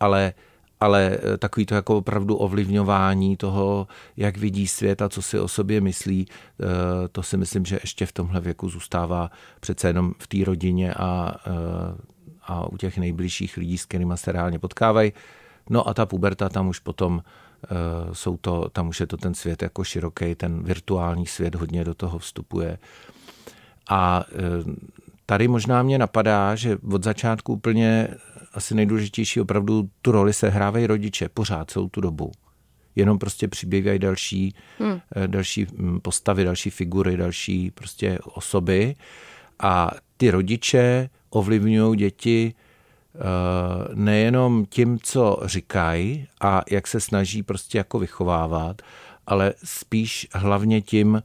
ale 0.00 0.32
ale 0.80 1.18
eh, 1.22 1.38
takový 1.38 1.66
to 1.66 1.74
jako 1.74 1.96
opravdu 1.96 2.36
ovlivňování 2.36 3.36
toho, 3.36 3.86
jak 4.16 4.36
vidí 4.36 4.68
svět 4.68 5.02
a 5.02 5.08
co 5.08 5.22
si 5.22 5.40
o 5.40 5.48
sobě 5.48 5.80
myslí, 5.80 6.26
eh, 6.28 6.64
to 7.08 7.22
si 7.22 7.36
myslím, 7.36 7.64
že 7.64 7.78
ještě 7.82 8.06
v 8.06 8.12
tomhle 8.12 8.40
věku 8.40 8.68
zůstává 8.68 9.30
přece 9.60 9.88
jenom 9.88 10.12
v 10.18 10.26
té 10.26 10.44
rodině 10.44 10.94
a, 10.94 11.36
eh, 11.46 11.50
a 12.42 12.66
u 12.66 12.76
těch 12.76 12.98
nejbližších 12.98 13.56
lidí, 13.56 13.78
s 13.78 13.86
kterými 13.86 14.14
se 14.14 14.32
reálně 14.32 14.58
potkávají. 14.58 15.12
No 15.70 15.88
a 15.88 15.94
ta 15.94 16.06
puberta 16.06 16.48
tam 16.48 16.68
už 16.68 16.78
potom 16.78 17.22
jsou 18.12 18.36
to, 18.36 18.68
tam 18.72 18.88
už 18.88 19.00
je 19.00 19.06
to 19.06 19.16
ten 19.16 19.34
svět 19.34 19.62
jako 19.62 19.84
široký, 19.84 20.34
ten 20.34 20.62
virtuální 20.62 21.26
svět 21.26 21.54
hodně 21.54 21.84
do 21.84 21.94
toho 21.94 22.18
vstupuje. 22.18 22.78
A 23.90 24.24
tady 25.26 25.48
možná 25.48 25.82
mě 25.82 25.98
napadá, 25.98 26.54
že 26.54 26.78
od 26.92 27.04
začátku 27.04 27.52
úplně 27.52 28.08
asi 28.56 28.74
nejdůležitější 28.74 29.40
opravdu 29.40 29.88
tu 30.02 30.12
roli 30.12 30.32
se 30.32 30.48
hrávají 30.48 30.86
rodiče 30.86 31.28
pořád 31.28 31.70
celou 31.70 31.88
tu 31.88 32.00
dobu. 32.00 32.32
Jenom 32.96 33.18
prostě 33.18 33.48
přibývají 33.48 33.98
další, 33.98 34.54
hmm. 34.78 35.00
Eh, 35.16 35.28
další 35.28 35.64
hm, 35.64 36.00
postavy, 36.00 36.44
další 36.44 36.70
figury, 36.70 37.16
další 37.16 37.70
prostě 37.70 38.18
osoby 38.34 38.96
a 39.60 39.90
ty 40.16 40.30
rodiče 40.30 41.10
ovlivňují 41.30 41.98
děti 41.98 42.54
eh, 42.54 43.18
nejenom 43.94 44.66
tím, 44.66 44.98
co 45.02 45.40
říkají 45.44 46.26
a 46.40 46.62
jak 46.70 46.86
se 46.86 47.00
snaží 47.00 47.42
prostě 47.42 47.78
jako 47.78 47.98
vychovávat, 47.98 48.82
ale 49.26 49.54
spíš 49.64 50.28
hlavně 50.32 50.82
tím, 50.82 51.22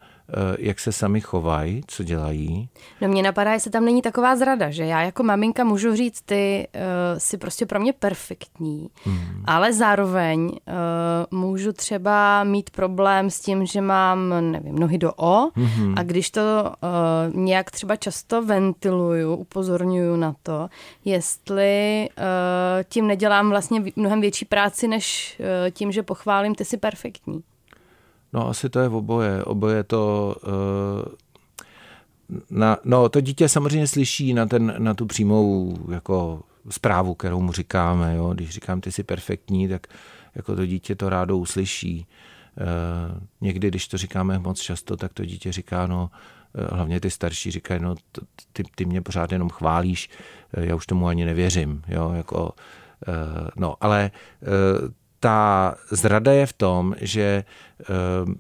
jak 0.60 0.80
se 0.80 0.92
sami 0.92 1.22
chovají, 1.22 1.82
co 1.88 2.04
dělají. 2.04 2.70
No 3.02 3.08
mě 3.08 3.24
napadá, 3.24 3.54
jestli 3.54 3.72
tam 3.72 3.86
není 3.86 4.02
taková 4.02 4.36
zrada, 4.36 4.70
že 4.70 4.86
já 4.86 5.02
jako 5.02 5.24
maminka 5.24 5.64
můžu 5.64 5.96
říct, 5.96 6.22
ty 6.22 6.68
uh, 6.76 6.82
jsi 7.18 7.38
prostě 7.38 7.66
pro 7.66 7.80
mě 7.80 7.94
perfektní, 7.94 8.90
hmm. 9.04 9.44
ale 9.46 9.74
zároveň 9.74 10.44
uh, 10.44 11.40
můžu 11.40 11.74
třeba 11.74 12.44
mít 12.44 12.70
problém 12.70 13.30
s 13.30 13.40
tím, 13.40 13.66
že 13.66 13.82
mám, 13.82 14.34
nevím, 14.52 14.80
nohy 14.80 14.98
do 14.98 15.14
O 15.16 15.50
hmm. 15.56 15.96
a 15.98 16.04
když 16.04 16.32
to 16.32 16.42
uh, 16.42 17.36
nějak 17.36 17.72
třeba 17.72 17.96
často 17.96 18.46
ventiluju, 18.46 19.36
upozorňuju 19.36 20.16
na 20.16 20.36
to, 20.44 20.70
jestli 21.06 22.10
uh, 22.18 22.24
tím 22.90 23.08
nedělám 23.08 23.50
vlastně 23.50 23.84
mnohem 23.96 24.22
větší 24.22 24.46
práci, 24.46 24.88
než 24.88 25.38
uh, 25.40 25.72
tím, 25.72 25.92
že 25.92 26.04
pochválím, 26.04 26.56
ty 26.56 26.66
jsi 26.66 26.78
perfektní. 26.78 27.44
No 28.34 28.50
asi 28.50 28.70
to 28.70 28.80
je 28.80 28.90
oboje. 28.90 29.44
Oboje 29.44 29.84
to... 29.84 30.36
Uh, 30.44 31.14
na, 32.50 32.78
no 32.84 33.10
to 33.10 33.22
dítě 33.22 33.50
samozřejmě 33.50 33.88
slyší 33.88 34.34
na, 34.34 34.46
ten, 34.46 34.74
na 34.78 34.94
tu 34.94 35.06
přímou 35.06 35.78
jako 35.92 36.44
zprávu, 36.70 37.16
kterou 37.16 37.42
mu 37.42 37.52
říkáme. 37.52 38.16
Jo? 38.16 38.34
Když 38.34 38.50
říkám, 38.50 38.82
ty 38.82 38.92
jsi 38.92 39.04
perfektní, 39.04 39.68
tak 39.68 39.88
jako 40.36 40.56
to 40.56 40.66
dítě 40.66 40.96
to 40.96 41.10
rádo 41.10 41.38
uslyší. 41.38 42.08
Uh, 42.58 43.18
někdy, 43.42 43.68
když 43.68 43.88
to 43.88 43.98
říkáme 43.98 44.40
moc 44.40 44.62
často, 44.62 44.98
tak 44.98 45.14
to 45.14 45.26
dítě 45.26 45.52
říká, 45.52 45.88
no, 45.88 46.10
uh, 46.72 46.78
hlavně 46.78 47.00
ty 47.00 47.10
starší 47.10 47.52
říkají, 47.52 47.82
no, 47.82 47.96
ty, 48.54 48.64
ty 48.76 48.86
mě 48.86 49.02
pořád 49.02 49.32
jenom 49.32 49.50
chválíš, 49.50 50.10
já 50.54 50.76
už 50.76 50.86
tomu 50.86 51.08
ani 51.08 51.26
nevěřím. 51.26 51.82
Jo? 51.88 52.12
Jako, 52.12 52.52
no, 53.56 53.76
ale 53.82 54.12
ta 55.22 55.76
zrada 55.92 56.32
je 56.32 56.46
v 56.46 56.54
tom, 56.54 56.96
že 57.02 57.44
eh, 57.82 58.34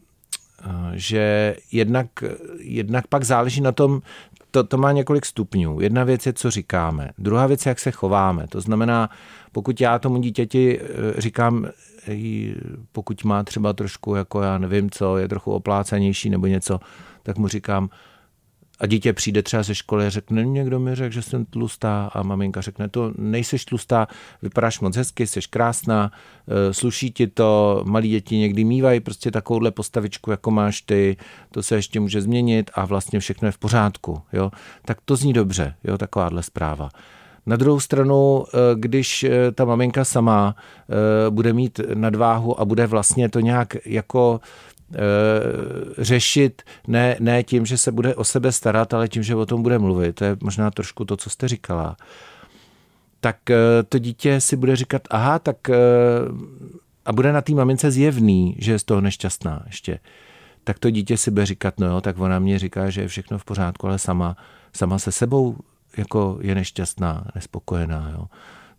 že 0.93 1.55
jednak, 1.71 2.07
jednak 2.59 3.07
pak 3.07 3.23
záleží 3.23 3.61
na 3.61 3.71
tom, 3.71 4.01
to, 4.51 4.63
to 4.63 4.77
má 4.77 4.91
několik 4.91 5.25
stupňů. 5.25 5.81
Jedna 5.81 6.03
věc 6.03 6.25
je, 6.25 6.33
co 6.33 6.51
říkáme. 6.51 7.09
Druhá 7.17 7.47
věc 7.47 7.65
je, 7.65 7.69
jak 7.69 7.79
se 7.79 7.91
chováme. 7.91 8.47
To 8.47 8.61
znamená, 8.61 9.09
pokud 9.51 9.81
já 9.81 9.99
tomu 9.99 10.17
dítěti 10.17 10.79
eh, 10.81 11.21
říkám, 11.21 11.67
pokud 12.91 13.23
má 13.23 13.43
třeba 13.43 13.73
trošku, 13.73 14.15
jako 14.15 14.41
já 14.41 14.57
nevím 14.57 14.89
co, 14.89 15.17
je 15.17 15.27
trochu 15.27 15.51
oplácanější 15.51 16.29
nebo 16.29 16.47
něco, 16.47 16.79
tak 17.23 17.37
mu 17.37 17.47
říkám, 17.47 17.89
a 18.81 18.85
dítě 18.85 19.13
přijde 19.13 19.43
třeba 19.43 19.63
ze 19.63 19.75
školy 19.75 20.05
a 20.05 20.09
řekne, 20.09 20.45
někdo 20.45 20.79
mi 20.79 20.95
řekl, 20.95 21.13
že 21.13 21.21
jsem 21.21 21.45
tlustá 21.45 22.11
a 22.13 22.23
maminka 22.23 22.61
řekne, 22.61 22.89
to 22.89 23.13
nejseš 23.17 23.65
tlustá, 23.65 24.07
vypadáš 24.41 24.79
moc 24.79 24.95
hezky, 24.95 25.27
jsi 25.27 25.39
krásná, 25.49 26.11
eh, 26.11 26.73
sluší 26.73 27.11
ti 27.11 27.27
to, 27.27 27.81
malí 27.85 28.09
děti 28.09 28.37
někdy 28.37 28.63
mývají 28.63 28.99
prostě 28.99 29.31
takovouhle 29.31 29.71
postavičku, 29.71 30.31
jako 30.31 30.51
máš 30.51 30.81
ty, 30.81 31.17
to 31.51 31.63
se 31.63 31.75
ještě 31.75 31.99
může 31.99 32.21
změnit 32.21 32.71
a 32.73 32.85
vlastně 32.85 33.19
všechno 33.19 33.47
je 33.47 33.51
v 33.51 33.57
pořádku, 33.57 34.21
jo. 34.33 34.51
Tak 34.85 34.97
to 35.05 35.15
zní 35.15 35.33
dobře, 35.33 35.75
jo, 35.83 35.97
takováhle 35.97 36.43
zpráva. 36.43 36.89
Na 37.45 37.55
druhou 37.55 37.79
stranu, 37.79 38.45
eh, 38.45 38.57
když 38.75 39.23
eh, 39.23 39.51
ta 39.51 39.65
maminka 39.65 40.05
sama 40.05 40.55
bude 41.29 41.53
mít 41.53 41.79
nadváhu 41.93 42.59
a 42.59 42.65
bude 42.65 42.87
vlastně 42.87 43.29
to 43.29 43.39
nějak 43.39 43.75
jako 43.85 44.39
řešit 45.97 46.61
ne, 46.87 47.15
ne 47.19 47.43
tím, 47.43 47.65
že 47.65 47.77
se 47.77 47.91
bude 47.91 48.15
o 48.15 48.23
sebe 48.23 48.51
starat, 48.51 48.93
ale 48.93 49.07
tím, 49.07 49.23
že 49.23 49.35
o 49.35 49.45
tom 49.45 49.63
bude 49.63 49.79
mluvit. 49.79 50.15
To 50.15 50.23
je 50.23 50.37
možná 50.41 50.71
trošku 50.71 51.05
to, 51.05 51.17
co 51.17 51.29
jste 51.29 51.47
říkala. 51.47 51.97
Tak 53.21 53.49
eh, 53.49 53.83
to 53.89 53.99
dítě 53.99 54.41
si 54.41 54.55
bude 54.55 54.75
říkat, 54.75 55.01
aha, 55.09 55.39
tak 55.39 55.69
eh, 55.69 55.75
a 57.05 57.13
bude 57.13 57.33
na 57.33 57.41
té 57.41 57.53
mamince 57.53 57.91
zjevný, 57.91 58.55
že 58.59 58.71
je 58.71 58.79
z 58.79 58.83
toho 58.83 59.01
nešťastná 59.01 59.63
ještě. 59.67 59.99
Tak 60.63 60.79
to 60.79 60.89
dítě 60.89 61.17
si 61.17 61.31
bude 61.31 61.45
říkat, 61.45 61.79
no 61.79 61.87
jo, 61.87 62.01
tak 62.01 62.19
ona 62.19 62.39
mě 62.39 62.59
říká, 62.59 62.89
že 62.89 63.01
je 63.01 63.07
všechno 63.07 63.37
v 63.37 63.45
pořádku, 63.45 63.87
ale 63.87 63.99
sama, 63.99 64.37
sama 64.73 64.99
se 64.99 65.11
sebou 65.11 65.57
jako 65.97 66.37
je 66.41 66.55
nešťastná, 66.55 67.27
nespokojená. 67.35 68.11
Jo. 68.13 68.25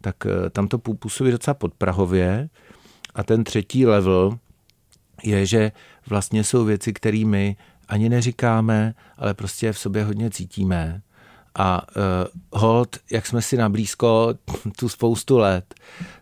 Tak 0.00 0.16
tam 0.50 0.68
to 0.68 0.78
působí 0.78 1.30
docela 1.30 1.54
podprahově. 1.54 2.48
A 3.14 3.22
ten 3.22 3.44
třetí 3.44 3.86
level, 3.86 4.38
je, 5.22 5.46
že 5.46 5.72
vlastně 6.08 6.44
jsou 6.44 6.64
věci, 6.64 6.92
které 6.92 7.24
my 7.24 7.56
ani 7.88 8.08
neříkáme, 8.08 8.94
ale 9.18 9.34
prostě 9.34 9.72
v 9.72 9.78
sobě 9.78 10.04
hodně 10.04 10.30
cítíme. 10.30 11.02
A 11.54 11.86
uh, 11.96 12.60
hold, 12.60 12.96
jak 13.10 13.26
jsme 13.26 13.42
si 13.42 13.56
na 13.56 13.68
blízko 13.68 14.34
tu 14.78 14.88
spoustu 14.88 15.38
let, 15.38 15.74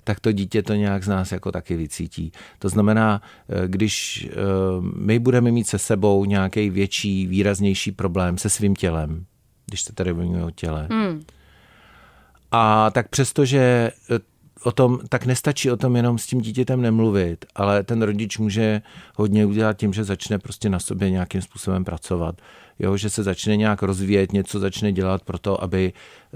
tak 0.05 0.21
to 0.21 0.33
dítě 0.33 0.63
to 0.63 0.75
nějak 0.75 1.05
z 1.05 1.09
nás 1.09 1.33
jako 1.33 1.53
taky 1.53 1.77
vycítí. 1.77 2.33
To 2.59 2.69
znamená, 2.69 3.23
uh, 3.23 3.65
když 3.67 4.27
uh, 4.29 4.85
my 4.85 5.19
budeme 5.19 5.51
mít 5.51 5.69
se 5.69 5.79
sebou 5.79 6.25
nějaký 6.25 6.71
větší, 6.71 7.27
výraznější 7.27 7.93
problém 7.93 8.39
se 8.39 8.51
svým 8.51 8.77
tělem, 8.77 9.25
když 9.67 9.81
se 9.81 9.93
tady 9.93 10.15
bavíme 10.15 10.45
o 10.45 10.51
těle, 10.51 10.89
hmm. 10.91 11.23
a 12.53 12.91
tak 12.91 13.09
přestože 13.09 13.91
o 14.65 14.73
tom, 14.73 14.99
tak 15.09 15.27
nestačí 15.27 15.71
o 15.71 15.77
tom 15.77 15.97
jenom 15.97 16.19
s 16.19 16.27
tím 16.27 16.41
dítětem 16.41 16.83
nemluvit, 16.83 17.45
ale 17.55 17.83
ten 17.83 18.03
rodič 18.03 18.39
může 18.39 18.83
hodně 19.17 19.47
udělat 19.47 19.77
tím, 19.77 19.93
že 19.93 20.05
začne 20.05 20.39
prostě 20.39 20.69
na 20.69 20.79
sobě 20.79 21.11
nějakým 21.11 21.43
způsobem 21.43 21.85
pracovat. 21.85 22.35
Jo, 22.79 22.97
že 22.97 23.11
se 23.11 23.23
začne 23.23 23.57
nějak 23.57 23.83
rozvíjet, 23.83 24.33
něco 24.33 24.61
začne 24.61 24.93
dělat 24.93 25.23
pro 25.23 25.39
to, 25.39 25.63
aby 25.63 25.93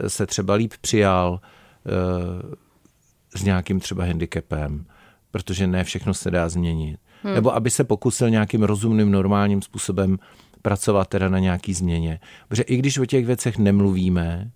se 0.08 0.26
třeba 0.26 0.54
líp 0.54 0.72
přijal 0.80 1.40
e, 1.86 3.38
s 3.38 3.42
nějakým 3.42 3.80
třeba 3.80 4.04
handicapem, 4.04 4.86
protože 5.30 5.66
ne 5.66 5.84
všechno 5.84 6.14
se 6.14 6.30
dá 6.30 6.48
změnit. 6.48 6.98
Hmm. 7.22 7.34
Nebo 7.34 7.54
aby 7.54 7.70
se 7.70 7.84
pokusil 7.84 8.30
nějakým 8.30 8.62
rozumným, 8.62 9.10
normálním 9.10 9.62
způsobem 9.62 10.18
pracovat 10.62 11.08
teda 11.08 11.28
na 11.28 11.38
nějaký 11.38 11.74
změně. 11.74 12.20
Protože 12.48 12.62
i 12.62 12.76
když 12.76 12.98
o 12.98 13.06
těch 13.06 13.26
věcech 13.26 13.58
nemluvíme, 13.58 14.50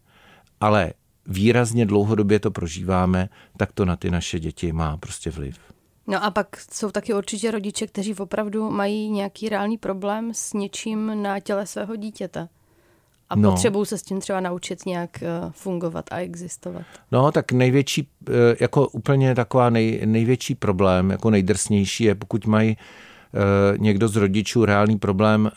ale 0.61 0.93
výrazně 1.29 1.87
dlouhodobě 1.87 2.41
to 2.41 2.51
prožíváme, 2.51 3.29
tak 3.57 3.73
to 3.73 3.85
na 3.85 3.97
ty 3.97 4.11
naše 4.11 4.41
děti 4.41 4.73
má 4.73 4.97
prostě 4.97 5.31
vliv. 5.31 5.59
No 6.07 6.25
a 6.25 6.31
pak 6.31 6.47
jsou 6.73 6.91
taky 6.91 7.15
určitě 7.15 7.51
rodiče, 7.51 7.87
kteří 7.87 8.15
opravdu 8.15 8.71
mají 8.71 9.11
nějaký 9.11 9.49
reálný 9.49 9.79
problém 9.79 10.31
s 10.35 10.53
něčím 10.53 11.23
na 11.23 11.41
těle 11.41 11.67
svého 11.67 11.97
dítěte. 11.97 12.49
A 13.31 13.37
no. 13.37 13.51
potřebují 13.51 13.87
se 13.87 13.99
s 13.99 14.03
tím 14.03 14.21
třeba 14.21 14.41
naučit 14.41 14.87
nějak 14.87 15.23
eh, 15.23 15.29
fungovat 15.51 16.05
a 16.11 16.19
existovat. 16.19 16.83
No, 17.13 17.33
tak 17.33 17.53
největší, 17.53 18.09
eh, 18.29 18.33
jako 18.61 18.89
úplně 18.89 19.35
taková 19.35 19.71
nej, 19.71 20.03
největší 20.05 20.55
problém, 20.55 21.11
jako 21.11 21.31
nejdrsnější 21.31 22.05
je, 22.05 22.15
pokud 22.15 22.47
mají 22.47 22.77
eh, 22.77 23.79
někdo 23.79 24.09
z 24.09 24.17
rodičů 24.17 24.65
reálný 24.65 24.99
problém 24.99 25.51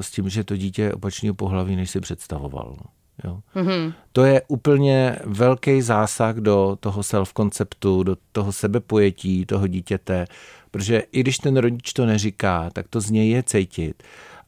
s 0.00 0.10
tím, 0.10 0.28
že 0.28 0.44
to 0.44 0.56
dítě 0.56 0.82
je 0.82 0.94
opačného 0.94 1.34
pohlaví, 1.34 1.76
než 1.76 1.90
si 1.90 2.00
představoval. 2.00 2.76
Jo. 3.24 3.40
Mm-hmm. 3.54 3.92
To 4.12 4.24
je 4.24 4.42
úplně 4.48 5.18
velký 5.24 5.82
zásah 5.82 6.36
do 6.36 6.76
toho 6.80 7.02
self-konceptu, 7.02 8.02
do 8.02 8.16
toho 8.32 8.52
sebepojetí 8.52 9.46
toho 9.46 9.66
dítěte, 9.66 10.26
protože 10.70 11.02
i 11.12 11.20
když 11.20 11.38
ten 11.38 11.56
rodič 11.56 11.92
to 11.92 12.06
neříká, 12.06 12.70
tak 12.72 12.88
to 12.88 13.00
z 13.00 13.10
něj 13.10 13.30
je 13.30 13.42
cítit. 13.42 14.02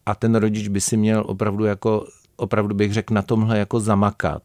A 0.06 0.14
ten 0.14 0.34
rodič 0.34 0.68
by 0.68 0.80
si 0.80 0.96
měl 0.96 1.24
opravdu 1.26 1.64
jako, 1.64 2.06
opravdu 2.36 2.74
bych 2.74 2.92
řekl, 2.92 3.14
na 3.14 3.22
tomhle 3.22 3.58
jako 3.58 3.80
zamakat 3.80 4.42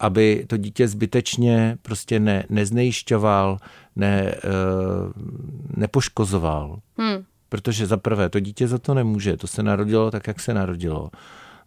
aby 0.00 0.44
to 0.46 0.56
dítě 0.56 0.88
zbytečně 0.88 1.78
prostě 1.82 2.20
ne, 2.20 2.44
neznejišťoval, 2.48 3.58
ne, 3.96 4.34
uh, 4.34 5.12
nepoškozoval. 5.76 6.78
Hmm. 6.98 7.24
Protože 7.48 7.86
za 7.86 7.96
prvé, 7.96 8.28
to 8.28 8.40
dítě 8.40 8.68
za 8.68 8.78
to 8.78 8.94
nemůže, 8.94 9.36
to 9.36 9.46
se 9.46 9.62
narodilo 9.62 10.10
tak, 10.10 10.26
jak 10.26 10.40
se 10.40 10.54
narodilo 10.54 11.10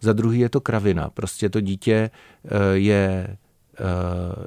za 0.01 0.13
druhý 0.13 0.39
je 0.39 0.49
to 0.49 0.61
kravina. 0.61 1.09
Prostě 1.09 1.49
to 1.49 1.61
dítě 1.61 2.09
eh, 2.45 2.49
je, 2.73 3.27
eh, 3.27 3.85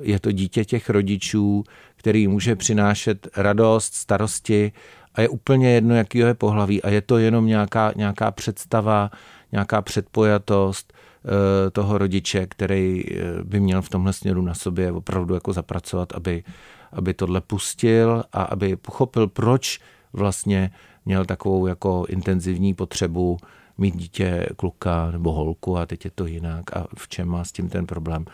je 0.00 0.20
to 0.20 0.32
dítě 0.32 0.64
těch 0.64 0.90
rodičů, 0.90 1.64
který 1.96 2.28
může 2.28 2.56
přinášet 2.56 3.28
radost, 3.36 3.94
starosti 3.94 4.72
a 5.14 5.20
je 5.20 5.28
úplně 5.28 5.70
jedno, 5.70 5.94
jaký 5.94 6.18
je 6.18 6.34
pohlaví 6.34 6.82
a 6.82 6.88
je 6.88 7.00
to 7.00 7.18
jenom 7.18 7.46
nějaká, 7.46 7.92
nějaká 7.96 8.30
představa, 8.30 9.10
nějaká 9.52 9.82
předpojatost 9.82 10.92
eh, 10.92 11.70
toho 11.70 11.98
rodiče, 11.98 12.46
který 12.46 13.04
by 13.44 13.60
měl 13.60 13.82
v 13.82 13.88
tomhle 13.88 14.12
směru 14.12 14.42
na 14.42 14.54
sobě 14.54 14.92
opravdu 14.92 15.34
jako 15.34 15.52
zapracovat, 15.52 16.12
aby, 16.12 16.44
aby 16.92 17.14
tohle 17.14 17.40
pustil 17.40 18.24
a 18.32 18.42
aby 18.42 18.76
pochopil, 18.76 19.28
proč 19.28 19.80
vlastně 20.12 20.70
měl 21.04 21.24
takovou 21.24 21.66
jako 21.66 22.04
intenzivní 22.08 22.74
potřebu 22.74 23.38
mít 23.78 23.96
dítě 23.96 24.46
kluka 24.56 25.10
nebo 25.10 25.32
holku 25.32 25.78
a 25.78 25.86
teď 25.86 26.04
je 26.04 26.10
to 26.14 26.26
jinak 26.26 26.76
a 26.76 26.86
v 26.96 27.08
čem 27.08 27.28
má 27.28 27.44
s 27.44 27.52
tím 27.52 27.68
ten 27.68 27.86
problém. 27.86 28.24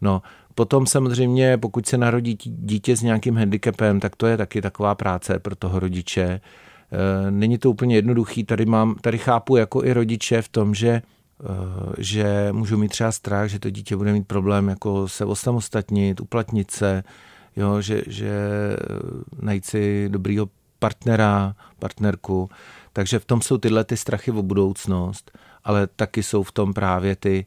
No, 0.00 0.22
potom 0.54 0.86
samozřejmě, 0.86 1.58
pokud 1.58 1.86
se 1.86 1.98
narodí 1.98 2.38
dítě 2.44 2.96
s 2.96 3.02
nějakým 3.02 3.36
handicapem, 3.36 4.00
tak 4.00 4.16
to 4.16 4.26
je 4.26 4.36
taky 4.36 4.62
taková 4.62 4.94
práce 4.94 5.38
pro 5.38 5.56
toho 5.56 5.78
rodiče. 5.78 6.22
E, 6.22 6.40
není 7.30 7.58
to 7.58 7.70
úplně 7.70 7.96
jednoduchý, 7.96 8.44
tady, 8.44 8.66
mám, 8.66 8.94
tady 9.00 9.18
chápu 9.18 9.56
jako 9.56 9.84
i 9.84 9.92
rodiče 9.92 10.42
v 10.42 10.48
tom, 10.48 10.74
že 10.74 10.88
e, 10.88 11.02
že 11.98 12.48
můžu 12.52 12.76
mít 12.76 12.88
třeba 12.88 13.12
strach, 13.12 13.48
že 13.48 13.58
to 13.58 13.70
dítě 13.70 13.96
bude 13.96 14.12
mít 14.12 14.26
problém 14.26 14.68
jako 14.68 15.08
se 15.08 15.24
osamostatnit, 15.24 16.20
uplatnit 16.20 16.70
se, 16.70 17.02
jo, 17.56 17.80
že, 17.80 18.02
že 18.06 18.32
najít 19.42 19.64
si 19.64 20.08
dobrýho 20.08 20.48
partnera, 20.78 21.54
partnerku. 21.78 22.50
Takže 22.92 23.18
v 23.18 23.24
tom 23.24 23.42
jsou 23.42 23.58
tyhle 23.58 23.84
ty 23.84 23.96
strachy 23.96 24.30
o 24.30 24.42
budoucnost, 24.42 25.38
ale 25.64 25.86
taky 25.86 26.22
jsou 26.22 26.42
v 26.42 26.52
tom 26.52 26.74
právě 26.74 27.16
ty 27.16 27.46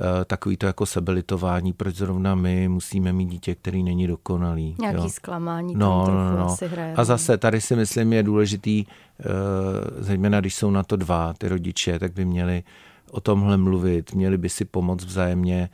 uh, 0.00 0.24
takový 0.24 0.56
to 0.56 0.66
jako 0.66 0.86
sebelitování, 0.86 1.72
proč 1.72 1.96
zrovna 1.96 2.34
my 2.34 2.68
musíme 2.68 3.12
mít 3.12 3.26
dítě, 3.26 3.54
který 3.54 3.82
není 3.82 4.06
dokonalý. 4.06 4.76
Nějaký 4.80 5.02
jo. 5.02 5.08
zklamání. 5.08 5.74
No, 5.76 6.06
no, 6.08 6.36
no. 6.36 6.46
Asi 6.46 6.68
hraje. 6.68 6.94
A 6.94 7.04
zase 7.04 7.38
tady 7.38 7.60
si 7.60 7.76
myslím 7.76 8.12
je 8.12 8.22
důležitý, 8.22 8.84
uh, 8.86 9.30
zejména 9.98 10.40
když 10.40 10.54
jsou 10.54 10.70
na 10.70 10.82
to 10.82 10.96
dva, 10.96 11.34
ty 11.38 11.48
rodiče, 11.48 11.98
tak 11.98 12.12
by 12.12 12.24
měli 12.24 12.62
o 13.10 13.20
tomhle 13.20 13.56
mluvit, 13.56 14.14
měli 14.14 14.38
by 14.38 14.48
si 14.48 14.64
pomoct 14.64 15.04
vzájemně 15.04 15.70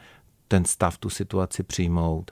ten 0.48 0.64
stav, 0.64 0.98
tu 0.98 1.11
situaci 1.11 1.62
přijmout 1.62 2.31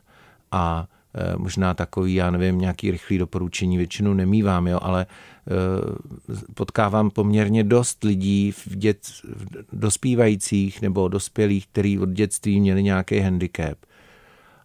a 0.53 0.87
Eh, 1.06 1.06
možná 1.37 1.75
takový, 1.75 2.15
já 2.15 2.31
nevím, 2.31 2.59
nějaký 2.59 2.91
rychlý 2.91 3.19
doporučení 3.19 3.77
většinou 3.77 4.15
nemývám, 4.15 4.67
jo, 4.67 4.79
ale 4.83 5.07
eh, 5.07 6.43
potkávám 6.55 7.11
poměrně 7.11 7.65
dost 7.65 8.05
lidí 8.05 8.53
v, 8.53 8.77
dět, 8.77 9.07
v 9.73 9.79
dospívajících 9.79 10.83
nebo 10.83 11.09
dospělých, 11.09 11.67
kteří 11.67 11.99
od 11.99 12.09
dětství 12.09 12.61
měli 12.61 12.83
nějaký 12.83 13.19
handicap 13.19 13.79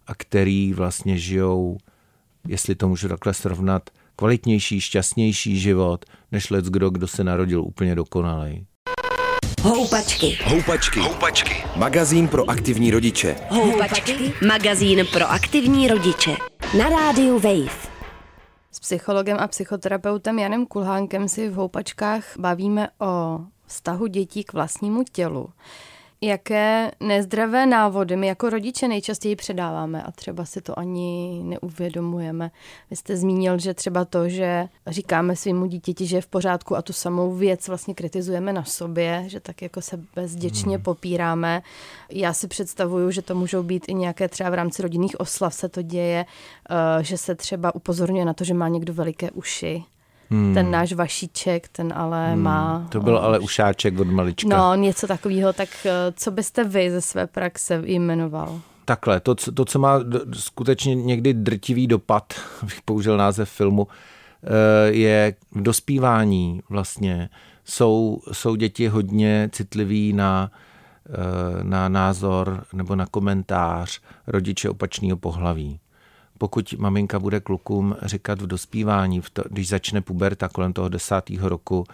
a 0.06 0.14
který 0.14 0.72
vlastně 0.72 1.18
žijou, 1.18 1.78
jestli 2.48 2.74
to 2.74 2.88
můžu 2.88 3.08
takhle 3.08 3.34
srovnat, 3.34 3.90
kvalitnější, 4.16 4.80
šťastnější 4.80 5.58
život, 5.60 6.04
než 6.32 6.50
let 6.50 6.64
kdo, 6.64 6.90
kdo 6.90 7.08
se 7.08 7.24
narodil 7.24 7.62
úplně 7.62 7.94
dokonalej. 7.94 8.64
Houpačky. 9.62 10.38
Houpačky. 10.44 11.00
Houpačky. 11.00 11.64
Magazín 11.76 12.28
pro 12.28 12.50
aktivní 12.50 12.90
rodiče. 12.90 13.36
Houpačky. 13.48 14.32
Magazín 14.46 15.06
pro 15.12 15.30
aktivní 15.30 15.88
rodiče. 15.88 16.36
Na 16.78 16.88
rádiu 16.88 17.34
Wave. 17.38 17.72
S 18.72 18.80
psychologem 18.80 19.36
a 19.40 19.46
psychoterapeutem 19.46 20.38
Janem 20.38 20.66
Kulhánkem 20.66 21.28
si 21.28 21.48
v 21.48 21.54
Houpačkách 21.54 22.24
bavíme 22.38 22.88
o 22.98 23.40
vztahu 23.66 24.06
dětí 24.06 24.44
k 24.44 24.52
vlastnímu 24.52 25.02
tělu 25.12 25.48
jaké 26.22 26.90
nezdravé 27.00 27.66
návody 27.66 28.16
my 28.16 28.26
jako 28.26 28.50
rodiče 28.50 28.88
nejčastěji 28.88 29.36
předáváme 29.36 30.02
a 30.02 30.12
třeba 30.12 30.44
si 30.44 30.60
to 30.60 30.78
ani 30.78 31.40
neuvědomujeme. 31.44 32.50
Vy 32.90 32.96
jste 32.96 33.16
zmínil, 33.16 33.58
že 33.58 33.74
třeba 33.74 34.04
to, 34.04 34.28
že 34.28 34.68
říkáme 34.86 35.36
svýmu 35.36 35.66
dítěti, 35.66 36.06
že 36.06 36.16
je 36.16 36.20
v 36.20 36.26
pořádku 36.26 36.76
a 36.76 36.82
tu 36.82 36.92
samou 36.92 37.34
věc 37.34 37.68
vlastně 37.68 37.94
kritizujeme 37.94 38.52
na 38.52 38.64
sobě, 38.64 39.24
že 39.26 39.40
tak 39.40 39.62
jako 39.62 39.80
se 39.80 40.00
bezděčně 40.14 40.76
hmm. 40.76 40.84
popíráme. 40.84 41.62
Já 42.10 42.32
si 42.32 42.48
představuju, 42.48 43.10
že 43.10 43.22
to 43.22 43.34
můžou 43.34 43.62
být 43.62 43.84
i 43.88 43.94
nějaké 43.94 44.28
třeba 44.28 44.50
v 44.50 44.54
rámci 44.54 44.82
rodinných 44.82 45.20
oslav 45.20 45.54
se 45.54 45.68
to 45.68 45.82
děje, 45.82 46.26
eh, 46.70 47.04
že 47.04 47.18
se 47.18 47.34
třeba 47.34 47.74
upozorňuje 47.74 48.24
na 48.24 48.34
to, 48.34 48.44
že 48.44 48.54
má 48.54 48.68
někdo 48.68 48.94
veliké 48.94 49.30
uši 49.30 49.84
Hmm. 50.32 50.54
Ten 50.54 50.70
náš 50.70 50.92
vašíček, 50.92 51.68
ten 51.68 51.92
ale 51.96 52.32
hmm. 52.32 52.42
má... 52.42 52.86
To 52.88 53.00
byl 53.00 53.18
ale 53.18 53.38
ušáček 53.38 54.00
od 54.00 54.06
malička. 54.06 54.56
No, 54.56 54.74
něco 54.74 55.06
takového. 55.06 55.52
Tak 55.52 55.68
eh, 55.84 56.12
co 56.16 56.30
byste 56.30 56.64
vy 56.64 56.90
ze 56.90 57.00
své 57.00 57.26
praxe 57.26 57.82
jmenoval? 57.84 58.60
Takhle, 58.84 59.20
to, 59.20 59.34
to, 59.34 59.64
co 59.64 59.78
má 59.78 60.00
skutečně 60.32 60.94
někdy 60.94 61.34
drtivý 61.34 61.86
dopad, 61.86 62.34
bych 62.62 62.82
použil 62.82 63.16
název 63.16 63.50
filmu, 63.50 63.88
eh, 63.88 64.92
je 64.92 65.34
v 65.52 65.62
dospívání 65.62 66.60
vlastně. 66.68 67.28
Jsou, 67.64 68.22
jsou 68.32 68.54
děti 68.54 68.88
hodně 68.88 69.48
citliví 69.52 70.12
na, 70.12 70.50
eh, 71.08 71.64
na 71.64 71.88
názor 71.88 72.64
nebo 72.72 72.96
na 72.96 73.06
komentář 73.06 74.00
rodiče 74.26 74.70
opačného 74.70 75.16
pohlaví 75.16 75.80
pokud 76.42 76.74
maminka 76.78 77.18
bude 77.18 77.40
klukům 77.40 77.96
říkat 78.02 78.42
v 78.42 78.46
dospívání, 78.46 79.20
v 79.20 79.30
to, 79.30 79.42
když 79.50 79.68
začne 79.68 80.00
puberta 80.00 80.48
kolem 80.48 80.72
toho 80.72 80.88
desátého 80.88 81.48
roku, 81.48 81.84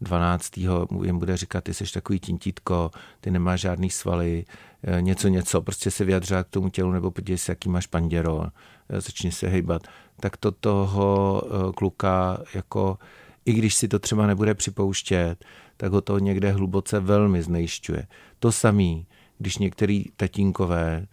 12. 0.00 0.58
jim 1.04 1.18
bude 1.18 1.36
říkat, 1.36 1.64
ty 1.64 1.74
jsi 1.74 1.84
takový 1.92 2.20
tintítko, 2.20 2.90
ty 3.20 3.30
nemáš 3.30 3.60
žádný 3.60 3.90
svaly, 3.90 4.44
eh, 4.82 5.02
něco, 5.02 5.28
něco, 5.28 5.62
prostě 5.62 5.90
se 5.90 6.04
vyjadřovat 6.04 6.46
k 6.46 6.50
tomu 6.50 6.68
tělu, 6.68 6.92
nebo 6.92 7.10
podívej 7.10 7.38
se, 7.38 7.52
jaký 7.52 7.68
máš 7.68 7.86
panděro, 7.86 8.44
eh, 8.88 9.00
začni 9.00 9.32
se 9.32 9.48
hejbat, 9.48 9.82
tak 10.20 10.36
to 10.36 10.50
toho 10.52 11.42
eh, 11.44 11.72
kluka 11.72 12.38
jako, 12.54 12.98
i 13.44 13.52
když 13.52 13.74
si 13.74 13.88
to 13.88 13.98
třeba 13.98 14.26
nebude 14.26 14.54
připouštět, 14.54 15.44
tak 15.76 15.92
ho 15.92 16.00
to 16.00 16.18
někde 16.18 16.52
hluboce 16.52 17.00
velmi 17.00 17.42
znejišťuje. 17.42 18.06
To 18.38 18.52
samý, 18.52 19.06
když 19.38 19.58
některý 19.58 20.04
tatínkové 20.16 21.06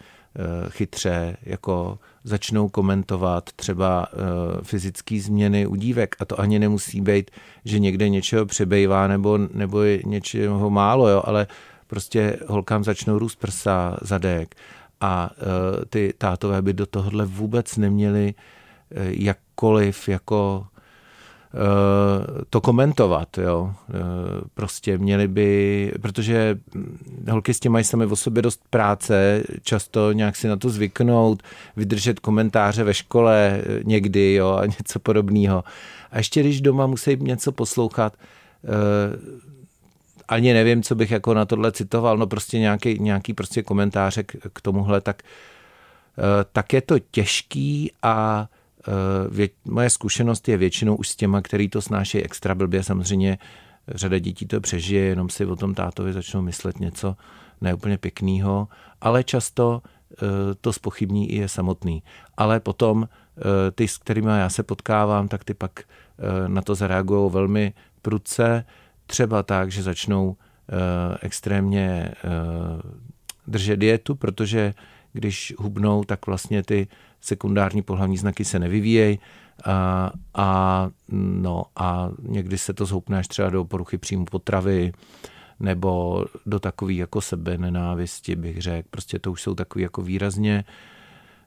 chytře 0.70 1.38
jako 1.44 2.00
začnou 2.24 2.70
komentovat 2.70 3.50
třeba 3.56 4.08
uh, 4.14 4.20
fyzické 4.64 5.20
změny 5.22 5.66
u 5.68 5.76
dívek. 5.76 6.16
A 6.20 6.26
to 6.26 6.40
ani 6.40 6.60
nemusí 6.60 7.02
být, 7.02 7.32
že 7.66 7.80
někde 7.80 8.10
něčeho 8.10 8.46
přebejvá 8.46 9.08
nebo, 9.08 9.38
nebo 9.38 9.82
je 9.82 10.02
něčeho 10.06 10.70
málo, 10.70 11.10
jo, 11.10 11.22
ale 11.26 11.48
prostě 11.88 12.40
holkám 12.48 12.84
začnou 12.84 13.20
růst 13.20 13.36
prsa, 13.36 13.98
zadek 14.02 14.56
a 15.02 15.30
uh, 15.32 15.86
ty 15.90 16.14
tátové 16.18 16.62
by 16.62 16.74
do 16.74 16.86
tohohle 16.86 17.26
vůbec 17.26 17.78
neměli 17.78 18.34
jakkoliv 19.12 20.10
jako 20.10 20.68
Eh, 20.78 20.79
to 22.50 22.62
komentovat, 22.62 23.38
jo. 23.38 23.74
Eh, 23.90 23.94
prostě 24.54 24.98
měli 24.98 25.28
by, 25.28 25.92
protože 26.02 26.60
holky 27.30 27.54
s 27.54 27.60
tím 27.60 27.72
mají 27.72 27.86
sami 27.86 28.06
o 28.06 28.16
sobě 28.16 28.42
dost 28.42 28.62
práce, 28.70 29.44
často 29.64 30.12
nějak 30.12 30.36
si 30.36 30.48
na 30.48 30.56
to 30.56 30.70
zvyknout, 30.70 31.44
vydržet 31.76 32.20
komentáře 32.20 32.84
ve 32.84 32.94
škole 32.94 33.62
eh, 33.62 33.80
někdy, 33.84 34.34
jo, 34.34 34.52
a 34.52 34.66
něco 34.80 35.00
podobného. 35.00 35.64
A 36.12 36.18
ještě 36.18 36.40
když 36.40 36.62
doma 36.62 36.88
musí 36.88 37.18
něco 37.20 37.52
poslouchat, 37.52 38.14
ani 40.28 40.54
nevím, 40.54 40.84
co 40.84 40.96
bych 40.96 41.12
jako 41.12 41.34
na 41.34 41.46
tohle 41.46 41.72
citoval, 41.72 42.18
no 42.18 42.28
prostě 42.28 42.60
nějaký, 42.60 43.00
nějaký 43.00 43.34
prostě 43.34 43.64
komentáře 43.64 44.24
k, 44.24 44.36
k 44.54 44.62
tomuhle, 44.62 45.02
tak, 45.02 45.24
tak 46.52 46.74
je 46.74 46.82
to 46.82 47.00
těžký 47.00 47.92
a 48.04 48.48
vě, 49.32 49.50
moje 49.66 49.90
zkušenost 49.90 50.48
je 50.48 50.58
většinou 50.58 50.96
už 50.96 51.10
s 51.10 51.16
těma, 51.16 51.42
který 51.42 51.70
to 51.70 51.82
snáší 51.82 52.24
extra 52.24 52.56
blbě, 52.56 52.84
samozřejmě 52.84 53.38
řada 53.88 54.20
dětí 54.20 54.46
to 54.46 54.62
přežije, 54.62 55.04
jenom 55.04 55.30
si 55.30 55.46
o 55.46 55.56
tom 55.56 55.74
tátovi 55.74 56.14
začnou 56.14 56.42
myslet 56.42 56.80
něco 56.80 57.16
neúplně 57.62 57.98
pěkného, 57.98 58.68
ale 59.02 59.24
často 59.24 59.82
to 60.62 60.74
spochybní 60.74 61.32
i 61.32 61.36
je 61.36 61.48
samotný. 61.48 62.04
Ale 62.38 62.60
potom 62.60 63.10
ty, 63.76 63.88
s 63.88 63.98
kterými 63.98 64.30
já 64.30 64.50
se 64.50 64.64
potkávám, 64.64 65.28
tak 65.28 65.44
ty 65.44 65.54
pak 65.54 65.84
na 66.48 66.62
to 66.62 66.76
zareagují 66.76 67.32
velmi 67.32 67.74
prudce, 68.02 68.66
třeba 69.10 69.44
tak, 69.44 69.72
že 69.72 69.84
začnou 69.84 70.36
eh, 70.36 71.18
extrémně 71.22 72.12
eh, 72.12 72.30
držet 73.48 73.78
dietu, 73.78 74.16
protože 74.16 74.74
když 75.14 75.54
hubnou, 75.58 76.04
tak 76.04 76.28
vlastně 76.28 76.64
ty 76.64 76.88
sekundární 77.22 77.82
pohlavní 77.82 78.18
znaky 78.18 78.46
se 78.46 78.60
nevyvíjejí 78.60 79.20
a, 79.66 80.12
a, 80.34 80.90
no, 81.12 81.64
a 81.76 82.10
někdy 82.22 82.58
se 82.58 82.74
to 82.74 82.86
zhoupne 82.86 83.20
až 83.20 83.28
třeba 83.28 83.50
do 83.50 83.66
poruchy 83.66 83.98
příjmu 83.98 84.26
potravy 84.26 84.92
nebo 85.60 86.26
do 86.46 86.60
takový 86.60 86.98
jako 86.98 87.22
sebe 87.22 87.58
nenávisti, 87.58 88.36
bych 88.36 88.62
řekl. 88.62 88.88
Prostě 88.92 89.20
to 89.20 89.32
už 89.32 89.42
jsou 89.42 89.56
takový 89.56 89.84
jako 89.84 90.02
výrazně 90.02 90.64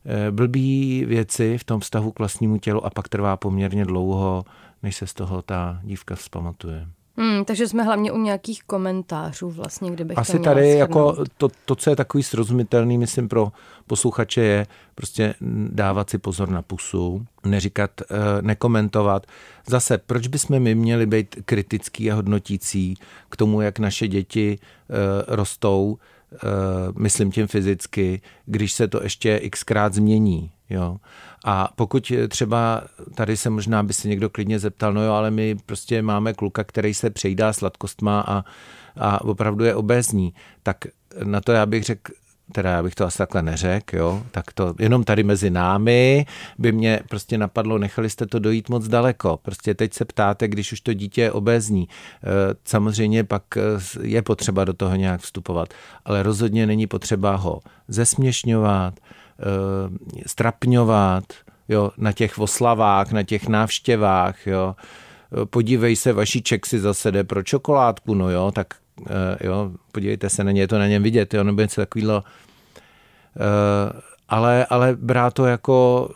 eh, 0.04 0.30
blbý 0.30 1.04
věci 1.04 1.58
v 1.58 1.64
tom 1.64 1.80
vztahu 1.80 2.12
k 2.12 2.18
vlastnímu 2.18 2.58
tělu 2.58 2.86
a 2.86 2.90
pak 2.90 3.08
trvá 3.08 3.36
poměrně 3.36 3.84
dlouho, 3.84 4.44
než 4.82 4.96
se 4.96 5.06
z 5.06 5.14
toho 5.14 5.42
ta 5.42 5.80
dívka 5.82 6.14
vzpamatuje. 6.14 6.88
Hmm, 7.16 7.44
takže 7.44 7.68
jsme 7.68 7.82
hlavně 7.82 8.12
u 8.12 8.18
nějakých 8.18 8.62
komentářů 8.62 9.50
vlastně, 9.50 9.90
kdybych 9.90 10.18
Asi 10.18 10.38
to 10.38 10.44
tady 10.44 10.70
jako 10.70 11.24
to, 11.36 11.48
to, 11.64 11.74
co 11.74 11.90
je 11.90 11.96
takový 11.96 12.22
srozumitelný, 12.22 12.98
myslím 12.98 13.28
pro 13.28 13.52
posluchače 13.86 14.40
je 14.40 14.66
prostě 14.94 15.34
dávat 15.68 16.10
si 16.10 16.18
pozor 16.18 16.48
na 16.48 16.62
pusu, 16.62 17.26
neříkat, 17.44 17.90
eh, 18.00 18.04
nekomentovat. 18.40 19.26
Zase, 19.66 19.98
proč 19.98 20.26
bychom 20.26 20.60
my 20.60 20.74
měli 20.74 21.06
být 21.06 21.36
kritický 21.44 22.10
a 22.10 22.14
hodnotící 22.14 22.94
k 23.28 23.36
tomu, 23.36 23.60
jak 23.60 23.78
naše 23.78 24.08
děti 24.08 24.58
eh, 24.58 24.94
rostou, 25.28 25.98
eh, 26.34 26.38
myslím 26.98 27.32
tím 27.32 27.46
fyzicky, 27.46 28.20
když 28.46 28.72
se 28.72 28.88
to 28.88 29.02
ještě 29.02 29.50
xkrát 29.50 29.94
změní. 29.94 30.50
Jo. 30.70 30.96
A 31.44 31.68
pokud 31.76 32.12
třeba 32.28 32.82
tady 33.14 33.36
se 33.36 33.50
možná 33.50 33.82
by 33.82 33.92
se 33.92 34.08
někdo 34.08 34.30
klidně 34.30 34.58
zeptal, 34.58 34.92
no 34.92 35.02
jo, 35.02 35.12
ale 35.12 35.30
my 35.30 35.56
prostě 35.66 36.02
máme 36.02 36.32
kluka, 36.32 36.64
který 36.64 36.94
se 36.94 37.10
přejídá 37.10 37.52
sladkostma 37.52 38.20
a, 38.20 38.44
a 38.96 39.24
opravdu 39.24 39.64
je 39.64 39.74
obézní, 39.74 40.34
tak 40.62 40.76
na 41.24 41.40
to 41.40 41.52
já 41.52 41.66
bych 41.66 41.84
řekl, 41.84 42.12
teda 42.52 42.70
já 42.70 42.82
bych 42.82 42.94
to 42.94 43.04
asi 43.06 43.18
takhle 43.18 43.42
neřekl, 43.42 43.96
jo, 43.96 44.22
tak 44.30 44.52
to 44.52 44.74
jenom 44.78 45.04
tady 45.04 45.22
mezi 45.22 45.50
námi 45.50 46.26
by 46.58 46.72
mě 46.72 47.00
prostě 47.08 47.38
napadlo, 47.38 47.78
nechali 47.78 48.10
jste 48.10 48.26
to 48.26 48.38
dojít 48.38 48.68
moc 48.68 48.88
daleko. 48.88 49.38
Prostě 49.42 49.74
teď 49.74 49.94
se 49.94 50.04
ptáte, 50.04 50.48
když 50.48 50.72
už 50.72 50.80
to 50.80 50.92
dítě 50.92 51.20
je 51.20 51.32
obézní. 51.32 51.88
Eh, 51.88 52.28
samozřejmě 52.64 53.24
pak 53.24 53.42
eh, 53.56 53.60
je 54.02 54.22
potřeba 54.22 54.64
do 54.64 54.72
toho 54.72 54.96
nějak 54.96 55.20
vstupovat, 55.20 55.68
ale 56.04 56.22
rozhodně 56.22 56.66
není 56.66 56.86
potřeba 56.86 57.36
ho 57.36 57.60
zesměšňovat, 57.88 58.94
Eh, 59.00 59.21
strapňovat 60.26 61.24
jo, 61.68 61.90
na 61.98 62.12
těch 62.12 62.38
oslavách, 62.38 63.12
na 63.12 63.22
těch 63.22 63.48
návštěvách. 63.48 64.46
Jo. 64.46 64.76
Eh, 65.42 65.46
podívej 65.46 65.96
se, 65.96 66.12
vaší 66.12 66.42
ček 66.42 66.66
si 66.66 66.80
zase 66.80 67.12
jde 67.12 67.24
pro 67.24 67.42
čokoládku, 67.42 68.14
no 68.14 68.30
jo, 68.30 68.50
tak 68.54 68.66
eh, 69.10 69.46
jo, 69.46 69.72
podívejte 69.92 70.30
se 70.30 70.44
na 70.44 70.50
ně, 70.50 70.60
je 70.60 70.68
to 70.68 70.78
na 70.78 70.86
něm 70.86 71.02
vidět, 71.02 71.34
jo, 71.34 71.44
nebo 71.44 71.60
něco 71.60 71.80
takového. 71.80 72.24
Ale, 74.28 74.66
ale 74.66 74.96
brát 74.96 75.34
to 75.34 75.46
jako 75.46 76.08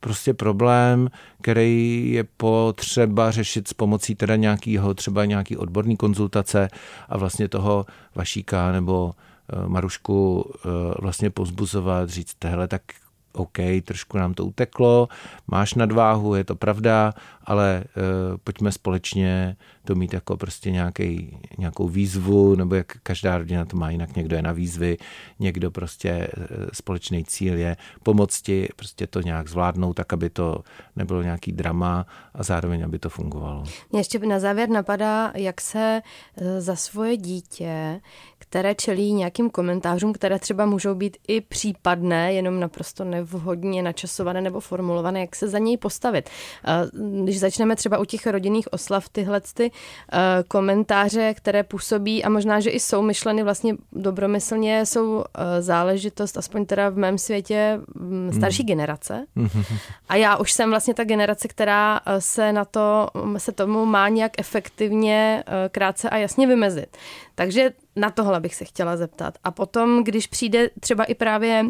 prostě 0.00 0.34
problém, 0.34 1.08
který 1.40 2.10
je 2.12 2.24
potřeba 2.24 3.30
řešit 3.30 3.68
s 3.68 3.72
pomocí 3.72 4.14
teda 4.14 4.36
nějakého, 4.36 4.94
třeba 4.94 5.24
nějaký 5.24 5.56
odborný 5.56 5.96
konzultace 5.96 6.68
a 7.08 7.18
vlastně 7.18 7.48
toho 7.48 7.86
vašíka 8.14 8.72
nebo 8.72 9.12
Eh, 9.14 9.31
Marušku 9.66 10.50
eh, 10.54 10.68
vlastně 11.00 11.30
pozbuzovat, 11.30 12.08
říct, 12.08 12.36
hele, 12.44 12.68
tak 12.68 12.82
OK, 13.32 13.58
trošku 13.84 14.18
nám 14.18 14.34
to 14.34 14.46
uteklo, 14.46 15.08
máš 15.46 15.74
nadváhu, 15.74 16.34
je 16.34 16.44
to 16.44 16.54
pravda, 16.54 17.12
ale 17.44 17.84
uh, 17.96 18.02
pojďme 18.44 18.72
společně 18.72 19.56
to 19.84 19.94
mít 19.94 20.12
jako 20.12 20.36
prostě 20.36 20.70
nějaký, 20.70 21.38
nějakou 21.58 21.88
výzvu, 21.88 22.54
nebo 22.54 22.74
jak 22.74 22.86
každá 23.02 23.38
rodina 23.38 23.64
to 23.64 23.76
má 23.76 23.90
jinak, 23.90 24.16
někdo 24.16 24.36
je 24.36 24.42
na 24.42 24.52
výzvy, 24.52 24.96
někdo 25.38 25.70
prostě 25.70 26.28
uh, 26.36 26.44
společný 26.72 27.24
cíl 27.24 27.58
je 27.58 27.76
pomoct 28.02 28.42
ti 28.42 28.68
prostě 28.76 29.06
to 29.06 29.20
nějak 29.20 29.48
zvládnout, 29.48 29.92
tak 29.92 30.12
aby 30.12 30.30
to 30.30 30.62
nebylo 30.96 31.22
nějaký 31.22 31.52
drama 31.52 32.06
a 32.34 32.42
zároveň, 32.42 32.84
aby 32.84 32.98
to 32.98 33.08
fungovalo. 33.08 33.64
Mě 33.90 34.00
ještě 34.00 34.18
na 34.18 34.38
závěr 34.38 34.68
napadá, 34.68 35.32
jak 35.34 35.60
se 35.60 36.02
za 36.58 36.76
svoje 36.76 37.16
dítě, 37.16 38.00
které 38.38 38.74
čelí 38.74 39.12
nějakým 39.12 39.50
komentářům, 39.50 40.12
které 40.12 40.38
třeba 40.38 40.66
můžou 40.66 40.94
být 40.94 41.16
i 41.28 41.40
případné, 41.40 42.32
jenom 42.32 42.60
naprosto 42.60 43.04
nevhodně 43.22 43.82
načasované 43.82 44.40
nebo 44.40 44.60
formulované, 44.60 45.20
jak 45.20 45.36
se 45.36 45.48
za 45.48 45.58
něj 45.58 45.76
postavit. 45.76 46.30
Když 47.24 47.40
začneme 47.40 47.76
třeba 47.76 47.98
u 47.98 48.04
těch 48.04 48.26
rodinných 48.26 48.72
oslav, 48.72 49.08
tyhle 49.08 49.40
ty 49.54 49.70
komentáře, 50.48 51.34
které 51.34 51.62
působí 51.62 52.24
a 52.24 52.28
možná, 52.28 52.60
že 52.60 52.70
i 52.70 52.80
jsou 52.80 53.02
myšleny 53.02 53.42
vlastně 53.42 53.74
dobromyslně, 53.92 54.86
jsou 54.86 55.24
záležitost, 55.60 56.36
aspoň 56.36 56.66
teda 56.66 56.88
v 56.88 56.96
mém 56.96 57.18
světě, 57.18 57.80
starší 58.36 58.62
hmm. 58.62 58.68
generace. 58.68 59.26
A 60.08 60.16
já 60.16 60.36
už 60.36 60.52
jsem 60.52 60.70
vlastně 60.70 60.94
ta 60.94 61.04
generace, 61.04 61.48
která 61.48 62.00
se 62.18 62.52
na 62.52 62.64
to, 62.64 63.08
se 63.36 63.52
tomu 63.52 63.86
má 63.86 64.08
nějak 64.08 64.32
efektivně 64.38 65.44
krátce 65.70 66.10
a 66.10 66.16
jasně 66.16 66.46
vymezit. 66.46 66.96
Takže 67.34 67.70
na 67.96 68.10
tohle 68.10 68.40
bych 68.40 68.54
se 68.54 68.64
chtěla 68.64 68.96
zeptat. 68.96 69.34
A 69.44 69.50
potom, 69.50 70.04
když 70.04 70.26
přijde 70.26 70.70
třeba 70.80 71.04
i 71.04 71.14
právě 71.14 71.64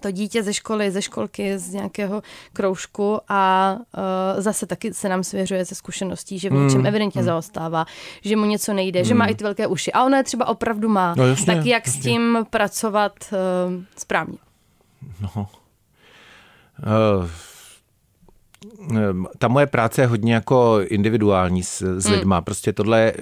to 0.00 0.10
dítě 0.10 0.42
ze 0.42 0.54
školy, 0.54 0.90
ze 0.90 1.02
školky, 1.02 1.58
z 1.58 1.72
nějakého 1.72 2.22
kroužku 2.52 3.20
a 3.28 3.76
uh, 3.76 4.40
zase 4.42 4.66
taky 4.66 4.94
se 4.94 5.08
nám 5.08 5.24
svěřuje 5.24 5.64
ze 5.64 5.74
zkušeností, 5.74 6.38
že 6.38 6.50
v 6.50 6.52
něčem 6.52 6.80
mm, 6.80 6.86
evidentně 6.86 7.20
mm. 7.20 7.24
zaostává, 7.24 7.84
že 8.22 8.36
mu 8.36 8.44
něco 8.44 8.72
nejde, 8.72 9.00
mm. 9.00 9.04
že 9.04 9.14
má 9.14 9.24
hmm. 9.24 9.32
i 9.32 9.34
ty 9.34 9.44
velké 9.44 9.66
uši. 9.66 9.92
A 9.92 10.04
ona 10.04 10.16
je 10.16 10.24
třeba 10.24 10.48
opravdu 10.48 10.88
má. 10.88 11.14
No, 11.16 11.26
jasně, 11.26 11.46
tak 11.46 11.66
jak 11.66 11.86
jasně. 11.86 12.00
s 12.00 12.04
tím 12.04 12.38
pracovat 12.50 13.12
uh, 13.32 13.82
správně? 13.96 14.38
No. 15.20 15.46
Uh 17.16 17.30
ta 19.38 19.48
moje 19.48 19.66
práce 19.66 20.02
je 20.02 20.06
hodně 20.06 20.34
jako 20.34 20.78
individuální 20.82 21.62
s, 21.62 21.82
s 21.82 22.04
hmm. 22.04 22.14
lidma. 22.14 22.40
Prostě 22.40 22.72
tohle, 22.72 23.12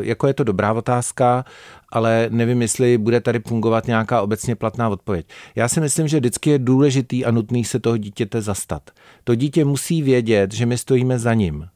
jako 0.00 0.26
je 0.26 0.34
to 0.34 0.44
dobrá 0.44 0.72
otázka, 0.72 1.44
ale 1.88 2.26
nevím, 2.30 2.62
jestli 2.62 2.98
bude 2.98 3.20
tady 3.20 3.40
fungovat 3.40 3.86
nějaká 3.86 4.22
obecně 4.22 4.56
platná 4.56 4.88
odpověď. 4.88 5.26
Já 5.54 5.68
si 5.68 5.80
myslím, 5.80 6.08
že 6.08 6.16
vždycky 6.16 6.50
je 6.50 6.58
důležitý 6.58 7.24
a 7.24 7.30
nutný 7.30 7.64
se 7.64 7.80
toho 7.80 7.96
dítěte 7.96 8.42
zastat. 8.42 8.90
To 9.24 9.34
dítě 9.34 9.64
musí 9.64 10.02
vědět, 10.02 10.54
že 10.54 10.66
my 10.66 10.78
stojíme 10.78 11.18
za 11.18 11.34
ním. 11.34 11.68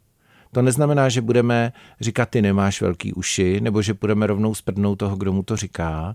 To 0.52 0.62
neznamená, 0.62 1.08
že 1.08 1.20
budeme 1.20 1.72
říkat, 2.00 2.28
ty 2.28 2.42
nemáš 2.42 2.82
velký 2.82 3.12
uši, 3.12 3.60
nebo 3.60 3.82
že 3.82 3.94
budeme 3.94 4.26
rovnou 4.26 4.54
sprdnout 4.54 4.98
toho, 4.98 5.16
kdo 5.16 5.32
mu 5.32 5.42
to 5.42 5.56
říká, 5.56 6.14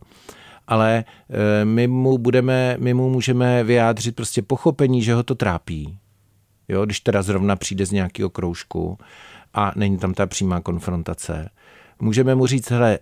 ale 0.67 1.03
eh, 1.29 1.65
my 1.65 1.87
mu, 1.87 2.17
budeme, 2.17 2.77
my 2.79 2.93
mu 2.93 3.09
můžeme 3.09 3.63
vyjádřit 3.63 4.15
prostě 4.15 4.41
pochopení, 4.41 5.01
že 5.01 5.13
ho 5.13 5.23
to 5.23 5.35
trápí, 5.35 5.97
jo, 6.67 6.85
když 6.85 6.99
teda 6.99 7.21
zrovna 7.21 7.55
přijde 7.55 7.85
z 7.85 7.91
nějakého 7.91 8.29
kroužku 8.29 8.97
a 9.53 9.71
není 9.75 9.97
tam 9.97 10.13
ta 10.13 10.25
přímá 10.27 10.61
konfrontace 10.61 11.49
můžeme 11.99 12.35
mu 12.35 12.47
říct, 12.47 12.71
hele, 12.71 12.99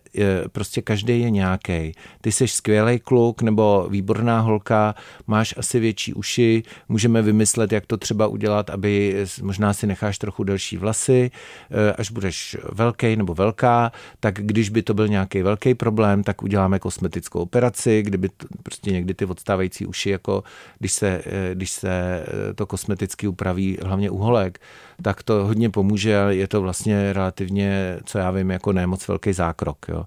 prostě 0.51 0.82
každý 0.82 1.21
je 1.21 1.30
nějaký. 1.30 1.91
Ty 2.21 2.32
jsi 2.32 2.47
skvělý 2.47 2.99
kluk 2.99 3.41
nebo 3.41 3.88
výborná 3.89 4.39
holka, 4.39 4.95
máš 5.27 5.54
asi 5.58 5.80
větší 5.80 6.13
uši, 6.13 6.63
můžeme 6.89 7.21
vymyslet, 7.21 7.71
jak 7.71 7.86
to 7.86 7.97
třeba 7.97 8.27
udělat, 8.27 8.69
aby 8.69 9.25
možná 9.41 9.73
si 9.73 9.88
necháš 9.88 10.17
trochu 10.17 10.43
delší 10.43 10.77
vlasy, 10.77 11.32
eh, 11.71 11.93
až 11.93 12.12
budeš 12.12 12.58
velký 12.71 13.15
nebo 13.15 13.34
velká, 13.34 13.91
tak 14.19 14.34
když 14.34 14.69
by 14.69 14.82
to 14.82 14.93
byl 14.93 15.08
nějaký 15.08 15.41
velký 15.41 15.73
problém, 15.73 16.23
tak 16.23 16.43
uděláme 16.43 16.80
kosmetickou 16.80 17.39
operaci, 17.39 18.01
kdyby 18.01 18.30
to, 18.30 18.47
prostě 18.63 18.91
někdy 18.91 19.13
ty 19.13 19.25
odstávající 19.25 19.86
uši, 19.86 20.10
jako 20.10 20.43
když 20.80 20.91
se, 20.91 21.21
eh, 21.25 21.56
když 21.56 21.71
se 21.71 21.89
eh, 21.89 22.54
to 22.54 22.65
kosmeticky 22.65 23.27
upraví, 23.27 23.77
hlavně 23.84 24.10
uholek, 24.10 24.60
tak 25.02 25.24
to 25.24 25.46
hodně 25.46 25.70
pomůže 25.70 26.22
a 26.22 26.30
je 26.30 26.48
to 26.48 26.62
vlastně 26.62 27.14
relativně, 27.14 28.00
co 28.06 28.18
já 28.18 28.32
vím, 28.32 28.52
jako 28.52 28.74
ne 28.74 28.88
moc 28.88 29.08
velký 29.08 29.34
zákrok. 29.34 29.78
Jo. 29.90 30.06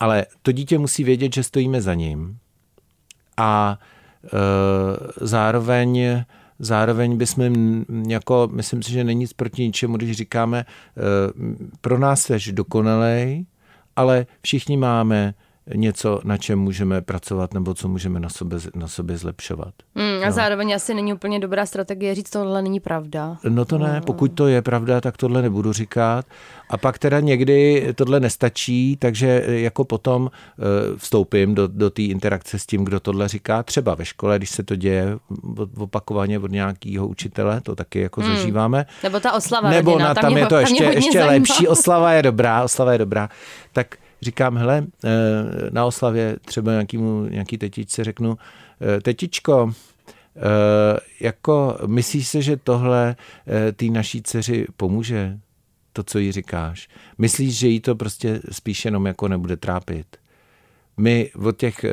Ale 0.00 0.26
to 0.42 0.52
dítě 0.52 0.78
musí 0.78 1.04
vědět, 1.04 1.34
že 1.34 1.42
stojíme 1.42 1.82
za 1.82 1.94
ním 1.94 2.38
a 3.36 3.78
e, 4.24 5.26
zároveň 5.26 6.22
Zároveň 6.62 7.16
bychom, 7.16 7.84
jako, 8.08 8.48
myslím 8.52 8.82
si, 8.82 8.92
že 8.92 9.04
není 9.04 9.20
nic 9.20 9.32
proti 9.32 9.62
ničemu, 9.62 9.96
když 9.96 10.16
říkáme, 10.16 10.58
e, 10.58 10.64
pro 11.80 11.98
nás 11.98 12.20
jsi 12.22 12.52
dokonalej, 12.52 13.46
ale 13.96 14.26
všichni 14.42 14.76
máme 14.76 15.34
něco, 15.74 16.20
na 16.24 16.36
čem 16.36 16.58
můžeme 16.58 17.00
pracovat 17.00 17.54
nebo 17.54 17.74
co 17.74 17.88
můžeme 17.88 18.20
na 18.20 18.28
sobě, 18.28 18.58
na 18.74 18.88
sobě 18.88 19.16
zlepšovat. 19.16 19.74
Mm, 19.94 20.22
a 20.22 20.26
no. 20.26 20.32
zároveň 20.32 20.74
asi 20.74 20.94
není 20.94 21.12
úplně 21.12 21.40
dobrá 21.40 21.66
strategie 21.66 22.14
říct, 22.14 22.30
tohle 22.30 22.62
není 22.62 22.80
pravda. 22.80 23.36
No 23.48 23.64
to 23.64 23.78
ne, 23.78 24.00
pokud 24.06 24.28
to 24.28 24.46
je 24.46 24.62
pravda, 24.62 25.00
tak 25.00 25.16
tohle 25.16 25.42
nebudu 25.42 25.72
říkat. 25.72 26.26
A 26.70 26.76
pak 26.76 26.98
teda 26.98 27.20
někdy 27.20 27.86
tohle 27.94 28.20
nestačí, 28.20 28.96
takže 28.96 29.44
jako 29.46 29.84
potom 29.84 30.30
eh, 30.30 30.62
vstoupím 30.96 31.54
do, 31.54 31.66
do 31.66 31.90
té 31.90 32.02
interakce 32.02 32.58
s 32.58 32.66
tím, 32.66 32.84
kdo 32.84 33.00
tohle 33.00 33.28
říká. 33.28 33.62
Třeba 33.62 33.94
ve 33.94 34.04
škole, 34.04 34.38
když 34.38 34.50
se 34.50 34.62
to 34.62 34.76
děje 34.76 35.18
opakovaně 35.76 36.38
od 36.38 36.50
nějakého 36.50 37.06
učitele, 37.08 37.60
to 37.60 37.76
taky 37.76 38.00
jako 38.00 38.20
hmm. 38.20 38.36
zažíváme. 38.36 38.86
Nebo 39.02 39.20
ta 39.20 39.32
oslava 39.32 39.70
Nebo 39.70 39.90
rodina, 39.90 40.08
na, 40.08 40.14
tam, 40.14 40.22
tam 40.22 40.36
je 40.36 40.46
to 40.46 40.54
tam 40.54 40.60
ještě, 40.60 40.84
ještě 40.84 41.24
lepší. 41.24 41.68
Oslava 41.68 42.12
je 42.12 42.22
dobrá, 42.22 42.64
oslava 42.64 42.92
je 42.92 42.98
dobrá. 42.98 43.28
Tak 43.72 43.96
říkám, 44.22 44.56
hele, 44.56 44.86
eh, 45.04 45.10
na 45.70 45.84
oslavě 45.84 46.36
třeba 46.44 46.72
nějakýmu, 46.72 47.24
nějaký 47.24 47.58
tetičce 47.58 48.04
řeknu, 48.04 48.38
eh, 48.80 49.00
tetičko, 49.00 49.72
eh, 50.36 50.40
jako 51.20 51.78
myslíš 51.86 52.28
se, 52.28 52.42
že 52.42 52.56
tohle 52.56 53.16
té 53.76 53.86
naší 53.86 54.22
dceři 54.22 54.66
pomůže? 54.76 55.38
To, 55.92 56.02
co 56.02 56.18
jí 56.18 56.32
říkáš. 56.32 56.88
Myslíš, 57.18 57.58
že 57.58 57.68
jí 57.68 57.80
to 57.80 57.94
prostě 57.94 58.40
spíš 58.50 58.84
jenom 58.84 59.06
jako 59.06 59.28
nebude 59.28 59.56
trápit? 59.56 60.06
My 60.96 61.30
o 61.46 61.52
těch 61.52 61.84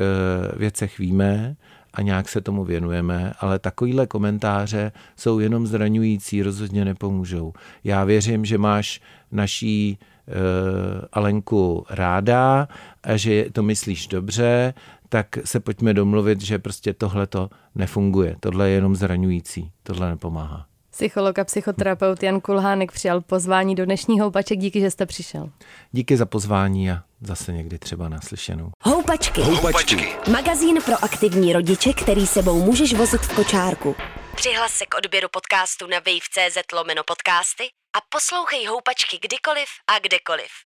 věcech 0.56 0.98
víme 0.98 1.56
a 1.94 2.02
nějak 2.02 2.28
se 2.28 2.40
tomu 2.40 2.64
věnujeme, 2.64 3.32
ale 3.40 3.58
takovýhle 3.58 4.06
komentáře 4.06 4.92
jsou 5.16 5.38
jenom 5.38 5.66
zraňující, 5.66 6.42
rozhodně 6.42 6.84
nepomůžou. 6.84 7.52
Já 7.84 8.04
věřím, 8.04 8.44
že 8.44 8.58
máš 8.58 9.00
naší 9.32 9.98
Alenku 11.12 11.86
ráda 11.90 12.68
a 13.02 13.16
že 13.16 13.46
to 13.52 13.62
myslíš 13.62 14.06
dobře, 14.06 14.74
tak 15.08 15.26
se 15.44 15.60
pojďme 15.60 15.94
domluvit, 15.94 16.40
že 16.40 16.58
prostě 16.58 16.92
tohle 16.92 17.26
to 17.26 17.50
nefunguje. 17.74 18.36
Tohle 18.40 18.68
je 18.68 18.74
jenom 18.74 18.96
zraňující. 18.96 19.70
Tohle 19.82 20.08
nepomáhá. 20.08 20.66
Psycholog 20.90 21.38
a 21.38 21.44
psychoterapeut 21.44 22.22
Jan 22.22 22.40
Kulhánek 22.40 22.92
přijal 22.92 23.20
pozvání 23.20 23.74
do 23.74 23.84
dnešního 23.84 24.24
Houpaček. 24.24 24.58
Díky, 24.58 24.80
že 24.80 24.90
jste 24.90 25.06
přišel. 25.06 25.50
Díky 25.92 26.16
za 26.16 26.26
pozvání 26.26 26.90
a 26.90 27.02
zase 27.20 27.52
někdy 27.52 27.78
třeba 27.78 28.08
naslyšenou. 28.08 28.70
Houpačky. 28.82 29.42
Houpačky. 29.42 30.08
Magazín 30.32 30.82
pro 30.84 31.04
aktivní 31.04 31.52
rodiče, 31.52 31.92
který 31.92 32.26
sebou 32.26 32.64
můžeš 32.64 32.94
vozit 32.94 33.20
v 33.20 33.34
kočárku. 33.34 33.96
Přihlas 34.36 34.72
se 34.72 34.86
k 34.86 34.94
odběru 34.98 35.28
podcastu 35.32 35.86
na 35.86 35.96
wave.cz 35.98 36.72
lomeno 36.74 37.02
podcasty 37.06 37.64
a 37.98 38.00
poslouchej 38.08 38.66
Houpačky 38.66 39.18
kdykoliv 39.18 39.68
a 39.86 39.98
kdekoliv. 39.98 40.50